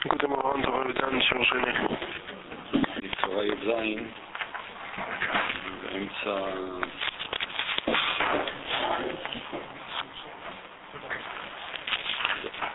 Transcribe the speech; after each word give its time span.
Guten 0.00 0.30
Morgen, 0.30 0.62
Torah 0.62 0.86
Vidan, 0.86 1.20
שיעור 1.20 1.44
שני. 1.44 1.72
בצורה 3.02 3.44
י"ז, 3.44 3.68
באמצע... 5.82 6.34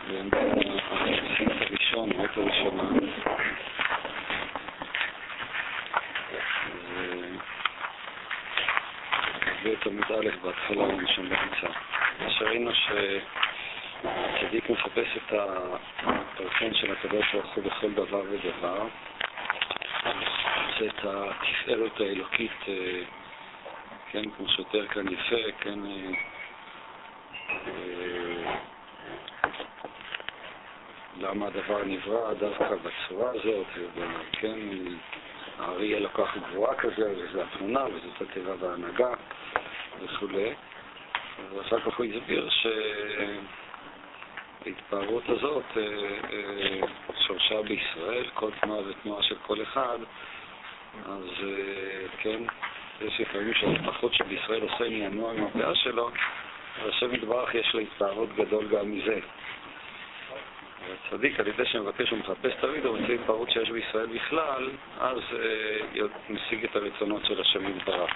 באמצע 0.08 0.38
הראשון, 1.62 2.10
בית 2.10 2.38
הראשונה. 2.38 2.84
בית 9.64 9.86
עמוד 9.88 10.12
א' 10.12 10.30
בהתחלה 10.42 10.84
ומשם 10.84 11.30
באמצע. 11.30 11.68
אשר 12.28 12.46
ראינו 12.46 12.72
שהצדיק 14.04 14.70
מחפש 14.70 15.08
את 15.18 15.34
הפרסון 15.34 16.74
של 16.74 16.92
הקדוש 16.92 17.34
ברוך 17.34 17.56
הוא 17.56 17.64
בכל 17.64 17.92
דבר 17.92 18.22
ודבר. 18.30 18.88
את 20.88 21.06
התפארת 21.06 22.00
האלוקית, 22.00 22.52
אה, 22.68 23.02
כן, 24.12 24.30
כמו 24.38 24.48
שתיאר 24.48 24.88
כאן 24.88 25.08
יפה, 25.08 25.52
כן, 25.60 25.80
אה, 25.86 26.12
אה, 27.68 28.56
למה 31.18 31.48
הדבר 31.48 31.84
נברא 31.86 32.34
דווקא 32.34 32.76
בצורה 32.76 33.30
הזאת, 33.30 33.68
כן, 34.32 34.60
הארי 35.60 35.86
יהיה 35.86 36.00
לקוח 36.00 36.38
גבוהה 36.38 36.76
כזה, 36.76 37.14
וזו 37.18 37.42
התמונה, 37.42 37.86
וזאת 37.86 38.22
הטבע 38.22 38.56
וההנהגה 38.60 39.14
וכולי. 40.02 40.54
ואחר 41.56 41.80
כך 41.80 41.98
הוא 41.98 42.06
הסביר 42.06 42.50
שההתפארות 44.64 45.24
הזאת 45.30 45.78
שורשה 47.28 47.62
בישראל, 47.62 48.26
כל 48.34 48.50
תנועה 48.62 48.82
ותנועה 48.88 49.24
של 49.24 49.36
כל 49.46 49.62
אחד, 49.62 49.98
אז 51.06 51.26
כן, 52.18 52.40
יש 53.02 53.20
לפעמים 53.20 53.54
שההתפחות 53.54 54.14
שבישראל 54.14 54.62
עושה 54.62 54.90
מינוע 54.90 55.34
עם 55.34 55.44
הפאה 55.44 55.76
שלו, 55.76 56.10
והשם 56.84 57.16
יתברך 57.16 57.56
יש 57.56 57.74
לו 57.74 57.80
התפארות 57.80 58.30
גדול 58.36 58.68
גם 58.68 58.92
מזה. 58.92 59.20
הצדיק, 61.08 61.40
על 61.40 61.48
ידי 61.48 61.66
שמבקש 61.66 62.14
ומחפש 62.14 62.54
תמיד, 62.62 62.86
הוא 62.86 62.98
מוצא 63.00 63.14
התפארות 63.14 63.52
שיש 63.52 63.70
בישראל 63.70 64.06
בכלל, 64.06 64.70
אז 65.00 65.20
אה, 65.34 66.06
משיג 66.30 66.64
את 66.64 66.76
הרצונות 66.76 67.26
של 67.26 67.42
השם 67.42 67.78
יתברך. 67.78 68.12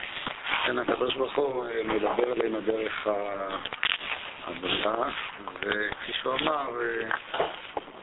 כן, 0.66 0.78
הקדוש 0.80 1.16
ברוך 1.16 1.36
הוא 1.36 1.66
אה, 1.66 1.84
מדבר 1.84 2.34
אלינו 2.34 2.62
דרך 2.62 3.08
הבריאה, 4.48 5.10
וכפי 5.62 6.14
שהוא 6.22 6.34
אמר, 6.34 6.70
אה, 6.82 7.10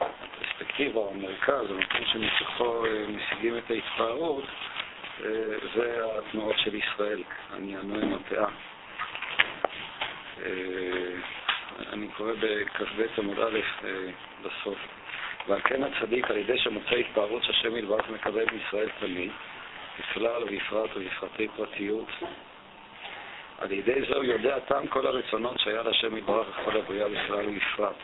הפרספקטיבה, 0.01 1.01
המרכז, 1.11 1.71
המקום 1.71 2.01
שמתוכו 2.05 2.85
אה, 2.85 3.05
משיגים 3.07 3.57
את 3.57 3.71
ההתפארות, 3.71 4.43
אה, 5.23 5.29
זה 5.75 6.01
התנועות 6.17 6.55
של 6.57 6.75
ישראל, 6.75 7.23
עניינו 7.55 7.95
עם 7.95 8.13
הפאה. 8.13 8.47
אה, 10.43 11.15
אני 11.93 12.07
קורא 12.07 12.31
בכ"ב 12.39 13.05
עמוד 13.17 13.39
א' 13.39 13.59
בסוף. 14.41 14.77
ועל 15.47 15.61
כן 15.61 15.83
הצדיק, 15.83 16.31
על 16.31 16.37
ידי 16.37 16.57
שמוצא 16.57 16.95
התפארות 16.95 17.43
שהשם 17.43 17.75
יתברך 17.75 18.09
מקבל 18.09 18.45
בישראל 18.45 18.89
תמיד, 18.99 19.31
בכלל 19.99 20.43
ובפרט 20.43 20.89
ובפרטי 20.95 21.47
פרטיות, 21.47 22.07
על 23.57 23.71
ידי 23.71 24.01
זה 24.09 24.15
הוא 24.15 24.23
יודע 24.23 24.59
טעם 24.59 24.87
כל 24.87 25.07
הרצונות 25.07 25.59
שהיה 25.59 25.83
להשם 25.83 26.17
יתברך 26.17 26.47
בכל 26.59 26.77
הבריאה 26.77 27.09
בכלל 27.09 27.45
ובפרט. 27.47 27.95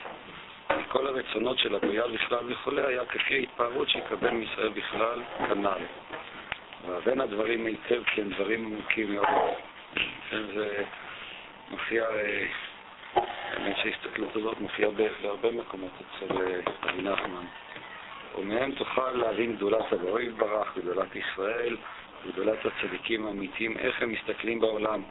כל 0.88 1.08
הרצונות 1.08 1.60
של 1.60 1.76
הבריאה 1.76 2.08
בכלל 2.08 2.52
וכולי 2.54 2.82
היה 2.82 3.06
כפי 3.06 3.34
ההתפארות 3.34 3.90
שיקבל 3.90 4.30
מישראל 4.30 4.70
בכלל 4.70 5.22
כנ"ל. 5.38 5.82
ובין 6.88 7.22
הדברים 7.22 7.66
היטב 7.66 8.04
כי 8.04 8.22
הם 8.22 8.30
דברים 8.30 8.66
עמוקים 8.66 9.16
מאוד. 9.16 9.54
כן, 10.30 10.42
זה 10.56 10.84
מופיע, 11.72 12.06
האמת 13.16 13.78
שההסתכלות 13.78 14.36
הזאת 14.36 14.60
מופיעה 14.60 14.92
בהרבה 15.22 15.52
מקומות 15.52 15.92
אצל 16.02 16.34
רבי 16.84 17.02
נחמן. 17.02 17.46
ומהם 18.38 18.72
תוכל 18.72 19.12
להבין 19.12 19.56
גדולת 19.56 19.94
הבורא 19.94 20.22
יתברך, 20.22 20.78
גדולת 20.78 21.16
ישראל, 21.16 21.78
גדולת 22.28 22.60
הצדיקים 22.66 23.28
האמיתיים, 23.28 23.78
איך 23.78 24.02
הם 24.02 24.12
מסתכלים 24.12 24.60
בעולם. 24.60 25.02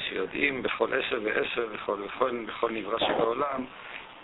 שיודעים 0.00 0.62
בכל 0.62 0.88
עשר 0.94 1.20
ועשר, 1.22 1.66
בכל, 1.66 1.96
בכל, 2.06 2.44
בכל 2.46 2.70
נברא 2.70 2.98
שבעולם, 2.98 3.64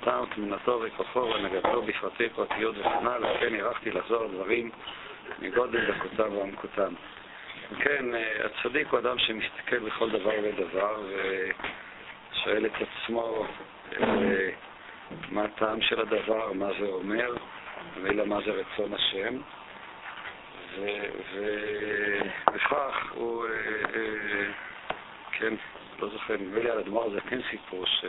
טעם 0.05 0.25
תמונתו 0.34 0.81
וכוחו 0.84 1.21
והנהגתו 1.21 1.83
בפרטי 1.83 2.29
פרטיות 2.29 2.79
וכן 2.79 3.06
הלאה, 3.06 3.39
כן 3.41 3.55
הערכתי 3.55 3.91
לחזור 3.91 4.23
על 4.23 4.28
דברים 4.28 4.71
מגודל 5.39 5.93
דקותם 5.93 6.37
ועמקותם. 6.37 6.95
כן, 7.78 8.05
הצדיק 8.45 8.89
הוא 8.89 8.99
אדם 8.99 9.19
שמסתכל 9.19 9.78
בכל 9.78 10.11
דבר 10.11 10.33
ודבר 10.43 11.03
ושואל 12.33 12.67
את 12.67 12.73
עצמו 12.81 13.47
מה 15.28 15.45
הטעם 15.45 15.83
של 15.83 16.01
הדבר, 16.01 16.53
מה 16.53 16.69
זה 16.81 16.87
אומר, 16.87 17.34
ומילא 17.97 18.27
מה 18.27 18.39
זה 18.45 18.51
רצון 18.51 18.95
השם, 18.95 19.37
ובכך 22.55 23.12
הוא, 23.15 23.47
כן, 25.38 25.54
לא 25.99 26.09
זוכר, 26.09 26.37
נדמה 26.37 26.59
לי 26.59 26.71
על 26.71 26.78
הדמר 26.78 27.10
זה 27.10 27.21
כן 27.21 27.41
סיפור 27.50 27.87
ש... 27.87 28.04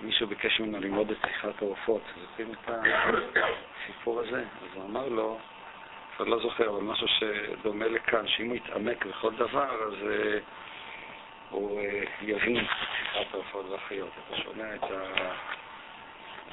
מישהו 0.00 0.26
ביקש 0.26 0.60
ממנו 0.60 0.80
ללמוד 0.80 1.10
את 1.10 1.16
שיחת 1.26 1.62
העופות. 1.62 2.02
זוכרים 2.20 2.52
את 2.52 2.70
הסיפור 3.84 4.20
הזה? 4.20 4.40
אז 4.40 4.68
הוא 4.74 4.84
אמר 4.84 5.08
לו, 5.08 5.38
אני 6.20 6.30
לא 6.30 6.38
זוכר, 6.38 6.68
אבל 6.68 6.80
משהו 6.80 7.06
שדומה 7.08 7.88
לכאן, 7.88 8.28
שאם 8.28 8.46
הוא 8.46 8.56
יתעמק 8.56 9.06
בכל 9.06 9.34
דבר, 9.34 9.84
אז 9.86 9.92
uh, 9.92 10.40
הוא 11.50 11.80
uh, 11.80 11.84
יבין 12.22 12.56
את 12.56 12.66
שיחת 12.98 13.34
העופות 13.34 13.66
והחיות. 13.70 14.10
אתה 14.26 14.36
שומע 14.36 14.74
את 14.74 14.82
ה... 14.82 14.86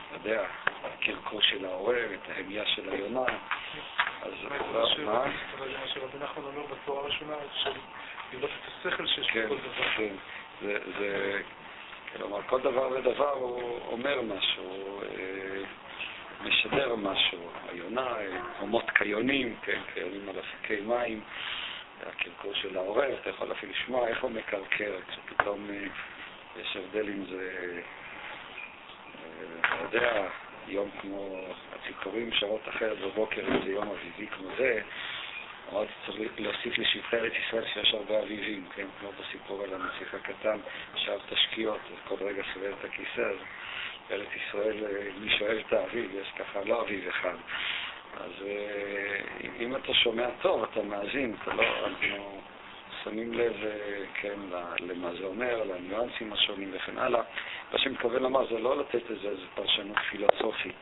אתה 0.07 0.15
יודע, 0.29 0.45
הקרקור 0.83 1.41
של 1.41 1.65
העורר, 1.65 2.13
את 2.13 2.29
ההמיה 2.29 2.65
של 2.65 2.89
היונה. 2.89 3.25
אז 4.21 4.33
מה? 5.05 5.25
מה 5.55 5.87
שרבי 5.87 6.17
נחמן 6.19 6.43
אומר 6.43 6.65
בתורה 6.65 7.01
הראשונה, 7.01 7.35
של 7.63 7.71
לראות 8.33 8.51
את 8.51 8.71
השכל 8.87 9.07
שיש 9.07 9.27
בכל 9.27 9.57
דבר. 9.57 9.89
כן, 9.97 10.15
זה... 10.99 11.41
כלומר, 12.17 12.41
כל 12.41 12.61
דבר 12.61 12.89
ודבר 12.91 13.31
הוא 13.31 13.79
אומר 13.91 14.21
משהו, 14.21 15.01
אה, 15.01 15.63
משדר 16.41 16.95
משהו. 16.95 17.49
היונה, 17.69 18.15
חומות 18.59 18.91
קיונים, 18.91 19.55
כן, 19.61 19.81
קיונים 19.93 20.29
על 20.29 20.35
אפיקי 20.39 20.81
מים, 20.81 21.21
הקרקור 22.05 22.53
של 22.53 22.77
העורר, 22.77 23.13
אתה 23.21 23.29
יכול 23.29 23.51
אפילו 23.51 23.71
לשמוע 23.71 24.07
איך 24.07 24.23
הוא 24.23 24.31
מקרקר, 24.31 24.93
כשפתאום 25.07 25.69
אה, 25.69 25.87
יש 26.61 26.77
הבדל 26.77 27.09
אם 27.09 27.25
זה, 27.25 27.79
אה, 29.15 29.59
אתה 29.59 29.97
יודע, 29.97 30.27
יום 30.67 30.89
כמו 31.01 31.45
הציפורים, 31.73 32.31
שעות 32.31 32.61
אחרת 32.69 32.97
בבוקר, 32.99 33.41
אם 33.41 33.61
זה 33.65 33.71
יום 33.71 33.87
אביבי 33.87 34.27
כמו 34.27 34.47
זה, 34.57 34.81
אמרתי, 35.71 35.91
צריך 36.05 36.31
להוסיף 36.37 36.77
לשבחי 36.77 37.15
ארץ 37.15 37.33
ישראל 37.47 37.63
שיש 37.73 37.93
הרבה 37.93 38.19
אביבים, 38.19 38.65
כן? 38.75 38.85
כמו 38.99 39.09
בסיפור 39.19 39.63
על 39.63 39.73
הנסיך 39.73 40.13
הקטן, 40.13 40.57
שאב 40.95 41.19
תשקיעות, 41.29 41.79
וכל 41.93 42.25
רגע 42.25 42.43
סובל 42.53 42.73
את 42.79 42.85
הכיסא, 42.85 43.21
אז 43.21 43.37
ארץ 44.11 44.29
ישראל, 44.35 44.77
מי 45.19 45.37
שואל 45.37 45.59
את 45.67 45.73
האביב, 45.73 46.11
יש 46.21 46.27
ככה 46.37 46.63
לא 46.65 46.81
אביב 46.81 47.07
אחד. 47.07 47.35
אז 48.17 48.31
אם 49.59 49.75
אתה 49.75 49.93
שומע 49.93 50.27
טוב, 50.41 50.63
אתה 50.63 50.81
מאזין, 50.81 51.35
אתה 51.43 51.53
לא, 51.53 51.87
אנחנו 51.87 52.41
שמים 53.03 53.33
לב, 53.33 53.53
כן, 54.13 54.39
למה 54.79 55.11
זה 55.19 55.23
אומר, 55.23 55.63
לניואנסים 55.63 56.33
השונים 56.33 56.71
וכן 56.73 56.97
הלאה. 56.97 57.21
מה 57.73 57.79
שמתכוון 57.79 58.23
לומר 58.23 58.47
זה 58.49 58.59
לא 58.59 58.77
לתת 58.77 59.09
לזה 59.09 59.27
איזו 59.27 59.45
פרשנות 59.55 59.97
פילוסופית. 60.09 60.75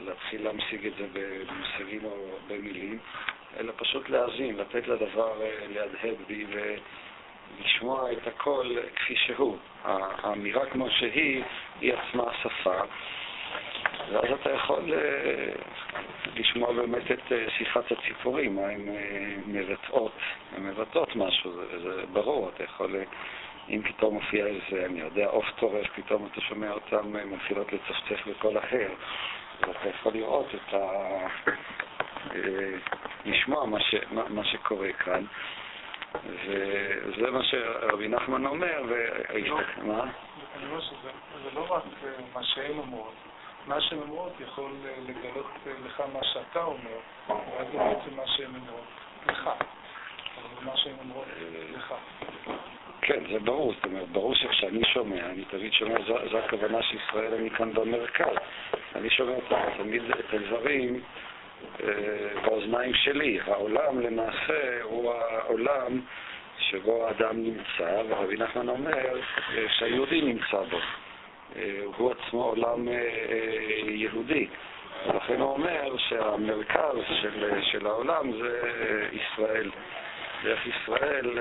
להתחיל 0.00 0.44
להמשיג 0.44 0.86
את 0.86 0.92
זה 0.98 1.06
במושגים 1.12 2.04
או 2.04 2.38
במילים, 2.48 2.98
אלא 3.56 3.72
פשוט 3.76 4.08
להאזין, 4.08 4.56
לתת 4.56 4.88
לדבר 4.88 5.32
להדהד 5.68 6.16
בי 6.26 6.46
ולשמוע 7.58 8.12
את 8.12 8.26
הכל 8.26 8.76
כפי 8.96 9.16
שהוא. 9.16 9.56
האמירה 9.84 10.66
כמו 10.66 10.90
שהיא, 10.90 11.42
היא 11.80 11.94
עצמה 11.94 12.22
השפה, 12.30 12.80
ואז 14.12 14.30
אתה 14.40 14.50
יכול 14.50 14.92
לשמוע 16.36 16.72
באמת 16.72 17.10
את 17.10 17.32
שיחת 17.58 17.92
הציפורים, 17.92 18.56
מה 18.56 18.66
הן 18.66 18.88
מבטאות, 19.46 20.12
הן 20.56 20.66
מבטאות 20.66 21.16
משהו, 21.16 21.52
זה, 21.52 21.78
זה 21.78 22.02
ברור, 22.12 22.50
אתה 22.54 22.64
יכול... 22.64 22.96
אם 23.68 23.82
פתאום 23.82 24.14
מופיע 24.14 24.46
איזה, 24.46 24.86
אני 24.86 25.00
יודע, 25.00 25.26
עוף 25.26 25.46
טורף, 25.56 25.86
פתאום 25.96 26.28
אתה 26.32 26.40
שומע 26.40 26.70
אותם 26.70 27.12
מתחילות 27.32 27.72
לצפצף 27.72 28.26
בקול 28.26 28.58
אחר, 28.58 28.88
אז 29.62 29.68
אתה 29.70 29.88
יכול 29.88 30.12
לראות 30.12 30.46
את 30.54 30.74
ה... 30.74 31.26
לשמוע 33.24 33.66
מה, 33.66 33.80
ש... 33.80 33.94
מה 34.10 34.44
שקורה 34.44 34.92
כאן. 34.92 35.24
וזה 36.24 37.30
מה 37.30 37.42
שרבי 37.42 38.08
נחמן 38.08 38.46
אומר, 38.46 38.82
ו... 38.88 38.94
מה? 39.82 40.02
אני 40.56 40.66
אומר 40.66 40.80
שזה 40.80 41.50
לא 41.54 41.66
רק 41.70 41.82
שהן 42.42 42.78
אומרות. 42.78 43.14
מה 43.68 43.80
שהן 43.80 43.98
אומרות 43.98 44.32
יכול 44.40 44.70
לגלות 45.08 45.46
לך 45.86 46.02
מה 46.12 46.24
שאתה 46.24 46.62
אומר, 46.62 46.98
ואז 47.28 47.66
זה 47.72 47.78
בעצם 47.78 48.16
מה 48.16 48.26
שהן 48.26 48.50
אומרות 48.54 48.84
לך. 49.26 49.50
מה 50.62 50.76
שהן 50.76 50.94
אומרות 50.98 51.26
לך. 51.76 51.94
כן, 53.00 53.24
זה 53.32 53.38
ברור, 53.38 53.72
זאת 53.74 53.84
אומרת, 53.84 54.08
ברור 54.08 54.34
שכשאני 54.34 54.84
שומע, 54.84 55.26
אני 55.26 55.44
תמיד 55.44 55.72
שומע, 55.72 55.94
זו, 56.06 56.38
הכוונה 56.38 56.82
שישראל 56.82 57.34
אני 57.34 57.50
כאן 57.50 57.72
במרכז. 57.72 58.36
אני 58.96 59.10
שומע 59.10 59.34
תמיד 59.76 60.02
את 60.10 60.34
הדברים 60.34 61.00
אה, 61.80 61.88
באוזניים 62.44 62.94
שלי. 62.94 63.40
העולם 63.46 64.00
למעשה 64.00 64.82
הוא 64.82 65.12
העולם 65.12 66.00
שבו 66.58 67.06
האדם 67.06 67.42
נמצא, 67.42 68.02
ורבי 68.08 68.36
נחמן 68.36 68.68
אומר 68.68 69.20
אה, 69.56 69.68
שהיהודי 69.68 70.20
נמצא 70.20 70.62
בו. 70.70 70.78
אה, 71.56 71.80
הוא 71.96 72.12
עצמו 72.12 72.44
עולם 72.44 72.88
יהודי. 73.84 74.48
ולכן 75.06 75.40
הוא 75.40 75.52
אומר 75.52 75.96
שהמרכז 75.98 76.96
של, 77.22 77.60
של 77.62 77.86
העולם 77.86 78.32
זה 78.32 78.60
ישראל. 79.12 79.70
דרך 80.42 80.66
ישראל 80.66 81.38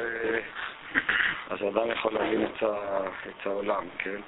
אז 1.50 1.58
אדם 1.62 1.92
יכול 1.92 2.14
להבין 2.14 2.46
את, 2.46 2.64
ה, 2.64 3.00
את 3.30 3.48
העולם, 3.48 3.84
כן? 3.98 4.22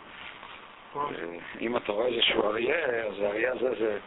אם 1.62 1.78
אתה 1.78 1.92
רואה 1.92 2.08
איזשהו 2.08 2.50
אריה, 2.50 3.06
אז 3.06 3.20
האריה 3.20 3.52
הזה 3.52 3.70
זה... 3.80 3.98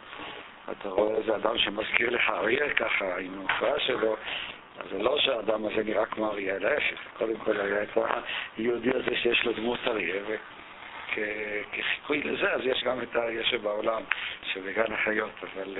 אתה 0.71 0.89
רואה 0.89 1.15
איזה 1.15 1.35
אדם 1.35 1.57
שמזכיר 1.57 2.09
לך 2.09 2.29
אריה 2.29 2.73
ככה, 2.73 3.17
עם 3.17 3.39
ההופעה 3.39 3.79
שלו, 3.79 4.15
אז 4.77 4.85
זה 4.91 5.03
לא 5.03 5.19
שהאדם 5.19 5.65
הזה 5.65 5.83
נראה 5.83 6.05
כמו 6.05 6.31
אריה, 6.31 6.59
להפך. 6.59 6.99
קודם 7.17 7.37
כל 7.37 7.61
היה 7.61 7.83
את 7.83 7.97
היהודי 8.57 8.89
הזה 8.89 9.15
שיש 9.15 9.45
לו 9.45 9.53
דמות 9.53 9.79
אריה, 9.87 10.21
וכחיקוי 11.17 12.23
לזה, 12.23 12.53
אז 12.53 12.61
יש 12.63 12.83
גם 12.83 13.01
את 13.01 13.15
האריה 13.15 13.45
שבעולם, 13.45 14.03
שבגן 14.43 14.93
החיות, 14.93 15.31
אבל 15.43 15.77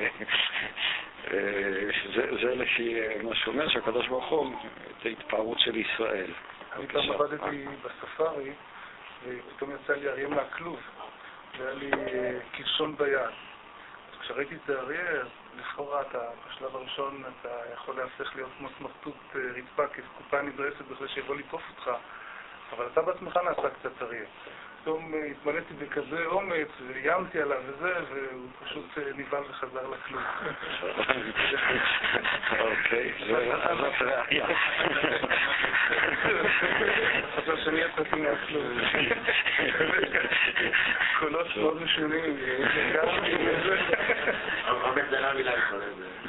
אה, 1.32 1.90
זה, 2.16 2.28
זה 2.42 2.56
לפי 2.56 3.00
מה 3.24 3.36
שהוא 3.36 3.54
אומר, 3.54 3.70
שהקדוש 3.70 4.08
ברוך 4.08 4.30
הוא, 4.30 4.56
את 5.00 5.06
ההתפארות 5.06 5.60
של 5.60 5.76
ישראל. 5.78 6.32
אני 6.76 6.86
גם 6.86 7.02
עבדתי 7.12 7.66
בספארי, 7.84 8.52
ופתאום 9.24 9.72
יצא 9.72 9.94
לי 9.94 10.10
אריה 10.10 10.28
מהכלוב, 10.28 10.80
והיה 11.58 11.74
לי 11.74 11.92
אה, 11.94 12.40
קלשון 12.52 12.98
ביד. 12.98 13.20
אז 13.20 14.20
כשראיתי 14.22 14.56
את 14.56 14.70
האריה, 14.70 15.24
לכאורה 15.58 16.02
אתה, 16.02 16.20
בשלב 16.48 16.76
הראשון 16.76 17.24
אתה 17.42 17.50
יכול 17.74 17.98
להפך 17.98 18.36
להיות 18.36 18.50
כמו 18.58 18.70
סמרטוט 18.78 19.16
אה, 19.36 19.42
רצפה, 19.56 19.88
כקופה 19.88 20.42
נדרסת 20.42 20.82
בכדי 20.82 21.08
שיבוא 21.08 21.36
לתקוף 21.36 21.62
אותך, 21.70 21.92
אבל 22.72 22.88
אתה 22.94 23.02
בעצמך 23.02 23.38
נעשה 23.38 23.70
קצת 23.70 24.02
אריה. 24.02 24.26
פתאום 24.84 25.14
אה, 25.14 25.26
התמלאתי 25.26 25.74
בכזה 25.74 26.26
אומץ, 26.26 26.68
ואיימתי 26.88 27.42
עליו 27.42 27.58
וזה, 27.66 27.94
והוא 28.10 28.48
פשוט 28.64 28.86
אה, 28.98 29.04
נבהל 29.18 29.44
וחזר 29.50 29.90
לכלום. 29.90 30.24
אוקיי, 32.60 33.14
זאת 33.28 34.02
ראייה. 34.02 34.46
חשב 37.36 37.58
שאני 37.64 37.82
יצאתי 37.82 38.16
מהכלום. 38.16 38.80
קולות 41.20 41.48
מאוד 41.58 41.82
משונים. 41.82 42.38
אומץ 44.84 45.06
זה 45.10 45.20
לא 45.20 45.34
מילה 45.34 45.52
נכונה. 45.58 45.86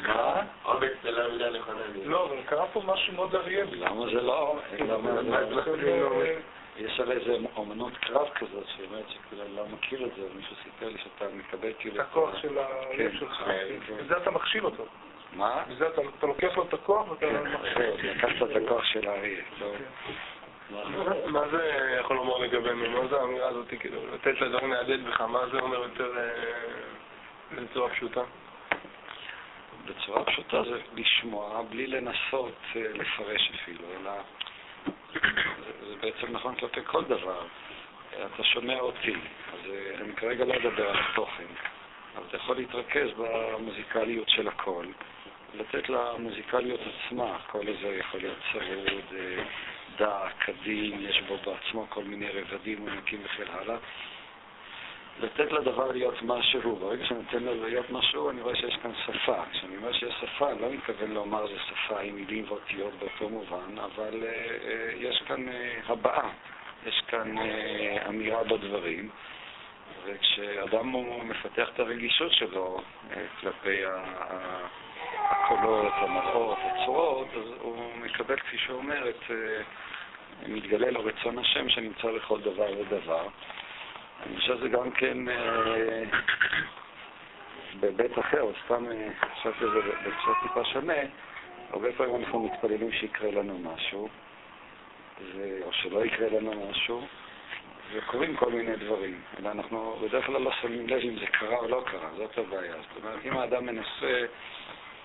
מה? 0.06 0.42
אומץ 0.64 0.92
זה 1.02 1.10
לא 1.10 1.32
מילה 1.32 1.50
נכונה. 1.50 1.80
לא, 2.04 2.26
אבל 2.26 2.36
קרה 2.46 2.66
פה 2.66 2.82
משהו 2.86 3.14
מאוד 3.14 3.34
אריה. 3.34 3.64
למה 3.70 4.06
זה 4.06 4.20
לא? 4.22 4.60
יש 6.76 7.00
על 7.00 7.12
איזה 7.12 7.36
אומנות 7.56 7.96
קרב 7.96 8.28
כזאת, 8.34 8.64
שאומרת 8.76 9.04
שכאילו 9.08 9.44
לא 9.56 9.66
מכיר 9.68 10.06
את 10.06 10.10
זה, 10.16 10.22
מישהו 10.36 10.56
סיפר 10.64 10.88
לי 10.88 10.98
שאתה 10.98 11.24
מקבל 11.34 11.72
כאילו... 11.78 11.94
את 11.94 12.00
הכוח 12.00 12.36
של 12.42 12.58
הלב 12.58 13.12
שלך, 13.18 13.44
בזה 14.00 14.16
אתה 14.16 14.30
מכשיל 14.30 14.64
אותו. 14.64 14.86
מה? 15.32 15.64
בזה 15.70 15.88
אתה 15.88 16.26
לוקח 16.26 16.56
לו 16.56 16.62
את 16.62 16.74
הכוח 16.74 17.10
ואתה 17.10 17.26
מכשיל 17.26 17.90
אותו. 17.90 18.02
לקחת 18.02 18.50
את 18.50 18.62
הכוח 18.64 18.84
של 18.84 19.08
האריה, 19.08 19.42
לא. 19.60 19.72
מה 21.26 21.48
זה 21.50 21.96
יכול 22.00 22.16
לומר 22.16 22.38
לגבינו? 22.38 23.02
מה 23.02 23.08
זה 23.08 23.20
האמירה 23.20 23.48
הזאת, 23.48 23.66
כאילו, 23.80 24.00
לתת 24.14 24.40
לדברים 24.40 24.72
להדהד 24.72 25.04
בך? 25.04 25.20
מה 25.20 25.46
זה 25.52 25.60
אומר 25.60 25.82
יותר 25.82 26.12
בצורה 27.54 27.90
פשוטה? 27.90 28.20
בצורה 29.86 30.24
פשוטה 30.24 30.62
זה 30.62 30.78
לשמוע 30.94 31.62
בלי 31.62 31.86
לנסות 31.86 32.58
לפרש 32.74 33.52
אפילו, 33.54 33.84
אלא 34.00 34.10
זה 35.88 35.96
בעצם 36.00 36.32
נכון 36.32 36.54
כלפי 36.54 36.80
כל 36.84 37.04
דבר. 37.04 37.46
אתה 38.34 38.44
שומע 38.44 38.80
אותי, 38.80 39.14
אז 39.52 39.70
אני 40.00 40.12
כרגע 40.16 40.44
לא 40.44 40.54
אדבר 40.54 40.90
על 40.90 40.96
התוכן, 41.10 41.44
אבל 42.16 42.24
אתה 42.28 42.36
יכול 42.36 42.56
להתרכז 42.56 43.08
במוזיקליות 43.16 44.28
של 44.28 44.48
הקול, 44.48 44.86
לתת 45.54 45.88
למוזיקליות 45.88 46.80
עצמה, 46.80 47.36
הקול 47.36 47.68
הזה 47.68 47.96
יכול 47.96 48.20
להיות 48.20 48.38
צרוד, 48.52 49.20
דק, 49.98 50.32
קדים, 50.38 51.00
יש 51.00 51.22
בו 51.28 51.36
בעצמו 51.36 51.86
כל 51.88 52.04
מיני 52.04 52.28
רבדים 52.28 52.88
עומקים 52.88 53.20
וכן 53.24 53.52
הלאה. 53.52 53.76
לתת 55.20 55.52
לדבר 55.52 55.92
להיות 55.92 56.22
משהו, 56.22 56.76
ברגע 56.76 57.06
שאני 57.06 57.20
נותן 57.20 57.42
לו 57.42 57.64
להיות 57.64 57.90
משהו, 57.90 58.30
אני 58.30 58.40
רואה 58.40 58.56
שיש 58.56 58.76
כאן 58.82 58.90
שפה. 59.06 59.42
כשאני 59.52 59.76
אומר 59.76 59.92
שיש 59.92 60.14
שפה, 60.20 60.50
אני 60.50 60.60
לא 60.62 60.70
מתכוון 60.70 61.10
לומר 61.10 61.46
זה 61.46 61.58
שפה 61.68 62.00
עם 62.00 62.14
מילים 62.14 62.44
ואותיות 62.48 62.92
באותו 62.98 63.28
מובן, 63.28 63.78
אבל 63.78 64.22
uh, 64.22 64.24
uh, 64.24 64.96
יש 64.96 65.22
כאן 65.28 65.48
uh, 65.48 65.52
הבעה, 65.92 66.30
יש 66.86 67.02
כאן 67.08 67.38
uh, 67.38 68.08
אמירה 68.08 68.44
בדברים, 68.44 69.08
וכשאדם 70.04 70.88
הוא 70.88 71.24
מפתח 71.24 71.68
את 71.74 71.80
הרגישות 71.80 72.32
שלו 72.32 72.80
uh, 72.80 73.14
כלפי 73.40 73.82
הקולות, 75.30 75.92
המראות, 75.96 76.58
הצורות, 76.62 77.28
אז 77.34 77.50
הוא 77.60 77.96
מקבל, 77.96 78.36
כפי 78.36 78.58
שהוא 78.58 78.78
אומר, 78.78 79.08
את, 79.08 79.30
מתגלה 80.46 80.90
לו 80.90 81.04
רצון 81.04 81.38
השם 81.38 81.68
שנמצא 81.68 82.10
לכל 82.10 82.40
דבר 82.40 82.68
ודבר. 82.80 83.28
אני 84.22 84.36
חושב 84.36 84.56
שזה 84.56 84.68
גם 84.68 84.90
כן 84.90 85.28
אה, 85.28 86.02
בבית 87.80 88.18
אחר, 88.18 88.46
סתם 88.64 88.84
חשבתי 89.20 89.58
שזה 89.58 89.80
בהקשר 90.04 90.32
טיפה 90.42 90.64
שונה, 90.64 90.94
הרבה 91.70 91.92
פעמים 91.92 92.16
אנחנו 92.16 92.44
מתפללים 92.44 92.92
שיקרה 92.92 93.30
לנו 93.30 93.58
משהו. 93.58 94.08
או 95.62 95.72
שלא 95.72 96.04
יקרה 96.04 96.28
לנו 96.28 96.70
משהו, 96.70 97.06
וקורים 97.92 98.36
כל 98.36 98.50
מיני 98.50 98.76
דברים, 98.76 99.20
אלא 99.38 99.50
אנחנו 99.50 99.96
בדרך 100.02 100.26
כלל 100.26 100.40
לא 100.40 100.52
שמים 100.62 100.86
לב 100.86 100.98
אם 100.98 101.18
זה 101.18 101.26
קרה 101.26 101.56
או 101.56 101.68
לא 101.68 101.82
קרה, 101.86 102.08
זאת 102.16 102.38
הבעיה. 102.38 102.74
זאת 102.74 103.04
אומרת, 103.04 103.18
אם 103.24 103.36
האדם 103.36 103.66
מנסה 103.66 104.24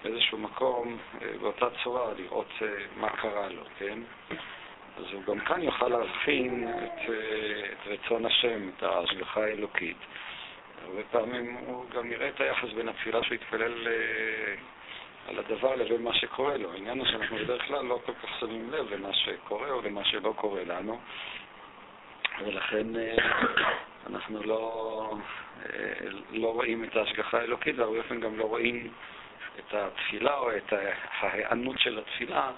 באיזשהו 0.04 0.38
מקום, 0.38 0.98
אה, 1.22 1.28
באותה 1.42 1.66
צורה, 1.84 2.14
לראות 2.18 2.50
אה, 2.62 2.68
מה 2.98 3.10
קרה 3.10 3.50
לו, 3.50 3.64
כן? 3.80 4.00
אז 5.00 5.14
הוא 5.14 5.24
גם 5.24 5.40
כאן 5.40 5.64
יוכל 5.64 5.88
להבחין 5.88 6.68
את, 6.68 7.10
אה, 7.10 7.16
את 7.74 7.88
רצון 7.88 8.26
השם, 8.26 8.70
את 8.70 8.84
ההשגחה 8.84 9.44
האלוקית. 9.44 9.98
הרבה 10.86 11.02
פעמים 11.12 11.56
הוא 11.56 11.86
גם 11.90 12.12
יראה 12.12 12.30
את 12.30 12.42
היחס 12.42 12.70
בין 12.76 12.90
התפילה 12.90 13.24
שהוא 13.24 13.36
יתפלל 13.36 13.88
אה, 13.88 14.56
על 15.28 15.40
הדבר 15.40 15.76
לבין 15.76 16.04
מה 16.04 16.14
שקורה 16.14 16.58
לו. 16.58 16.72
העניין 16.72 17.00
הוא 17.00 17.08
שאנחנו 17.08 17.38
בדרך 17.38 17.68
כלל 17.68 17.86
לא 17.86 18.00
כל 18.06 18.14
כך 18.14 18.40
שמים 18.40 18.72
לב 18.72 18.94
למה 18.94 19.14
שקורה 19.14 19.70
או 19.70 19.82
למה 19.82 20.04
שלא 20.04 20.34
קורה 20.36 20.64
לנו, 20.64 21.00
ולכן 22.46 22.96
אה, 22.96 23.16
אנחנו 24.10 24.44
לא, 24.44 25.16
לא 26.32 26.54
רואים 26.54 26.84
את 26.84 26.96
ההשגחה 26.96 27.40
האלוקית, 27.40 27.80
והרבה 27.80 28.04
פעמים 28.04 28.24
גם 28.24 28.38
לא 28.38 28.44
רואים 28.44 28.90
את 29.60 29.74
התפילה 29.74 30.38
או 30.38 30.58
את 30.58 30.74
ההיענות 31.22 31.80
של 31.80 32.00
התפילה 32.00 32.52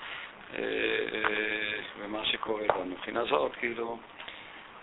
ומה 2.00 2.20
אה, 2.20 2.26
שקורה 2.26 2.62
לנו. 2.64 2.86
מבחינה 2.86 3.26
זאת, 3.26 3.56
כאילו, 3.56 4.00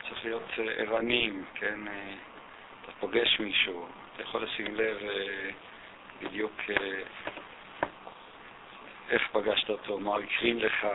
צריך 0.09 0.25
להיות 0.25 0.43
אה, 0.59 0.65
ערניים, 0.65 1.45
כן? 1.55 1.89
אה, 1.89 2.15
אתה 2.83 2.93
פוגש 3.01 3.41
מישהו, 3.41 3.87
אתה 4.15 4.23
יכול 4.23 4.43
לשים 4.43 4.75
לב 4.75 4.97
בדיוק 6.23 6.53
איך 9.11 9.29
פגשת 9.33 9.71
אותו, 9.71 9.99
מה 9.99 10.17
הקרין 10.17 10.59
לך, 10.59 10.87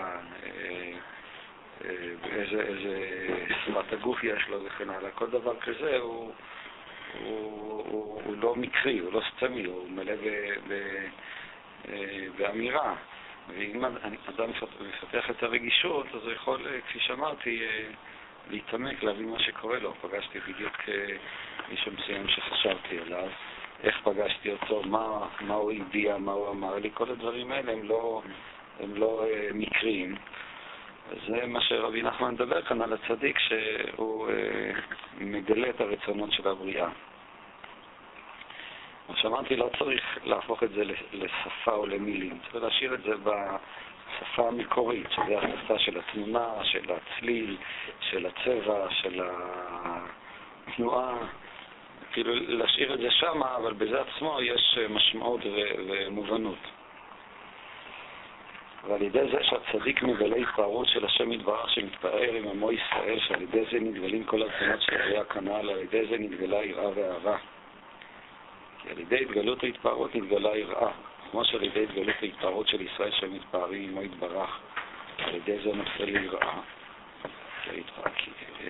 איזה, 2.26 2.62
איזה 2.62 3.36
שפת 3.66 3.94
הגוף 3.94 4.24
יש 4.24 4.48
לו 4.50 4.66
וכן 4.66 4.90
הלאה. 4.90 5.12
כל 5.12 5.30
דבר 5.30 5.60
כזה 5.60 5.98
הוא, 5.98 6.34
הוא, 7.20 7.86
הוא, 7.90 8.22
הוא 8.26 8.36
לא 8.38 8.56
מקרי, 8.56 9.00
הוא 9.00 9.14
לא 9.14 9.22
סתמי, 9.36 9.66
הוא 9.66 9.90
מלא 9.90 10.16
ב, 10.16 10.54
ב, 10.68 11.06
באמירה. 12.38 12.96
ואם 13.48 13.86
אדם 13.86 14.50
מפתח 14.88 15.30
את 15.30 15.44
הרגישות, 15.44 16.08
אז 16.16 16.24
הוא 16.24 16.32
יכול, 16.32 16.68
אה, 16.68 16.82
כפי 16.82 17.00
שאמרתי, 17.00 17.62
אה, 17.62 17.90
להתעמק, 18.50 19.04
להבין 19.04 19.30
מה 19.30 19.40
שקורה 19.40 19.80
לו. 19.80 19.94
פגשתי 20.02 20.40
בדיוק 20.40 20.74
אה, 20.88 21.16
מישהו 21.70 21.92
מסוים 21.92 22.28
שחשבתי 22.28 23.00
עליו, 23.00 23.28
איך 23.84 24.00
פגשתי 24.04 24.52
אותו, 24.52 24.82
מה, 24.84 25.28
מה 25.42 25.54
הוא 25.54 25.72
הביע, 25.72 26.18
מה 26.18 26.32
הוא 26.32 26.50
אמר 26.50 26.76
לי, 26.76 26.90
כל 26.94 27.12
הדברים 27.12 27.52
האלה 27.52 27.72
הם 27.72 27.84
לא, 27.84 28.22
הם 28.80 28.96
לא 28.96 29.26
מקריים. 29.54 30.16
זה 31.28 31.46
מה 31.46 31.62
שרבי 31.62 32.02
נחמן 32.02 32.34
מדבר 32.34 32.62
כאן 32.62 32.82
על 32.82 32.94
הצדיק, 32.94 33.40
שהוא 33.40 34.28
מגלה 35.18 35.70
את 35.70 35.82
הרצונות 35.82 36.32
של 36.32 36.48
הבריאה. 36.48 36.90
כמו 39.06 39.16
שאמרתי, 39.16 39.56
לא 39.56 39.70
צריך 39.80 40.18
להפוך 40.24 40.64
את 40.64 40.70
זה 40.70 40.84
לשפה 41.14 41.72
או 41.72 41.86
למילים, 41.86 42.40
צריך 42.44 42.64
להשאיר 42.64 42.94
את 42.94 43.04
זה 43.04 43.12
בשפה 43.18 44.48
המקורית, 44.48 45.08
שזה 45.12 45.40
השפה 45.40 45.80
של 45.80 46.00
התמונה, 46.00 46.50
של 46.64 46.92
הצליל, 46.92 47.58
של 48.00 48.26
הצבע, 48.26 48.88
של 48.90 49.22
התנועה. 50.68 51.18
כאילו 52.12 52.34
להשאיר 52.36 52.94
את 52.94 53.00
זה 53.00 53.12
שם, 53.12 53.44
אבל 53.44 53.74
בזה 53.74 54.02
עצמו 54.02 54.42
יש 54.42 54.78
משמעות 54.90 55.42
ומובנות. 55.46 56.58
ועל 58.88 59.02
ידי 59.02 59.32
זה 59.32 59.44
שהצדיק 59.44 60.04
מגלה 60.04 60.36
התפארות 60.36 60.88
של 60.88 61.06
השם 61.06 61.32
יתברך 61.32 61.70
שמתפאר 61.70 62.34
עם 62.34 62.48
עמו 62.48 62.72
ישראל, 62.72 63.20
שעל 63.20 63.42
ידי 63.42 63.64
זה 63.72 63.80
נתגלים 63.80 64.24
כל 64.24 64.42
הרצונות 64.42 64.82
של 64.82 64.98
ברי 64.98 65.18
הכנ"ל, 65.18 65.70
על 65.70 65.80
ידי 65.80 66.06
זה 66.06 66.16
נתגלה 66.20 66.64
יראה 66.64 66.90
ואהבה. 66.96 67.38
כי 68.84 68.90
על 68.90 69.00
ידי 69.00 69.22
התגלות 69.22 69.64
ההתפארות 69.64 70.16
נתגלה 70.16 70.58
יראה, 70.58 70.92
כמו 71.32 71.46
שעל 71.46 71.64
ידי 71.64 71.84
התגלות 71.84 72.16
ההתפארות 72.22 72.68
של 72.68 72.82
ישראל 72.82 73.12
שהם 73.12 73.34
מתפארים 73.34 73.90
עמו 73.90 74.04
יתברך, 74.04 74.60
על 75.18 75.36
ידי 75.36 75.58
זה 75.64 75.74
נופל 75.74 76.04
ליראה. 76.04 76.60
כי 77.64 78.32
אה, 78.62 78.70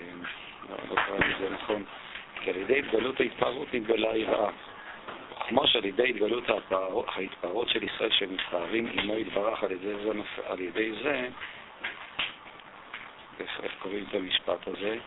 לא, 0.69 0.95
לא 1.39 1.49
נכון. 1.49 1.83
על 2.47 2.57
ידי 2.57 2.79
התגלות 2.79 3.19
ההתפארות 3.19 3.73
נתגלה 3.73 4.17
יראה. 4.17 4.49
כמו 5.47 5.67
שעל 5.67 5.85
ידי 5.85 6.09
התגלות 6.09 6.43
ההתפארות 7.07 7.69
של 7.69 7.83
ישראל 7.83 8.11
שמתפארים 8.11 8.87
עמו 8.93 9.17
יתברך 9.17 9.63
על 9.63 9.71
ידי 9.71 9.93
זה, 10.03 10.11
על 10.45 10.59
ידי 10.59 10.91
זה 11.03 11.27
איך 13.39 13.71
קוראים 13.79 14.05
את 14.09 14.15
המשפט 14.15 14.67
הזה? 14.67 14.97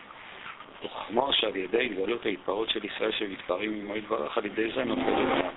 וכמו 0.83 1.33
שעל 1.33 1.55
ידי 1.55 1.85
התגלות 1.85 2.25
ההתפארות 2.25 2.69
של 2.69 2.85
ישראל 2.85 3.11
שמתפארים 3.11 3.73
עמו 3.73 3.95
יתברך, 3.95 4.37
על 4.37 4.45
ידי 4.45 4.71
זה 4.71 4.83
נופל 4.83 5.01
יראה. 5.01 5.49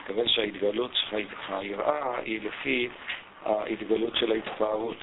מתכוון 0.00 0.28
שההתגלות, 0.28 0.90
היראה 1.48 2.18
היא 2.18 2.40
לפי 2.42 2.88
ההתגלות 3.44 4.16
של 4.16 4.32
ההתפארות. 4.32 4.96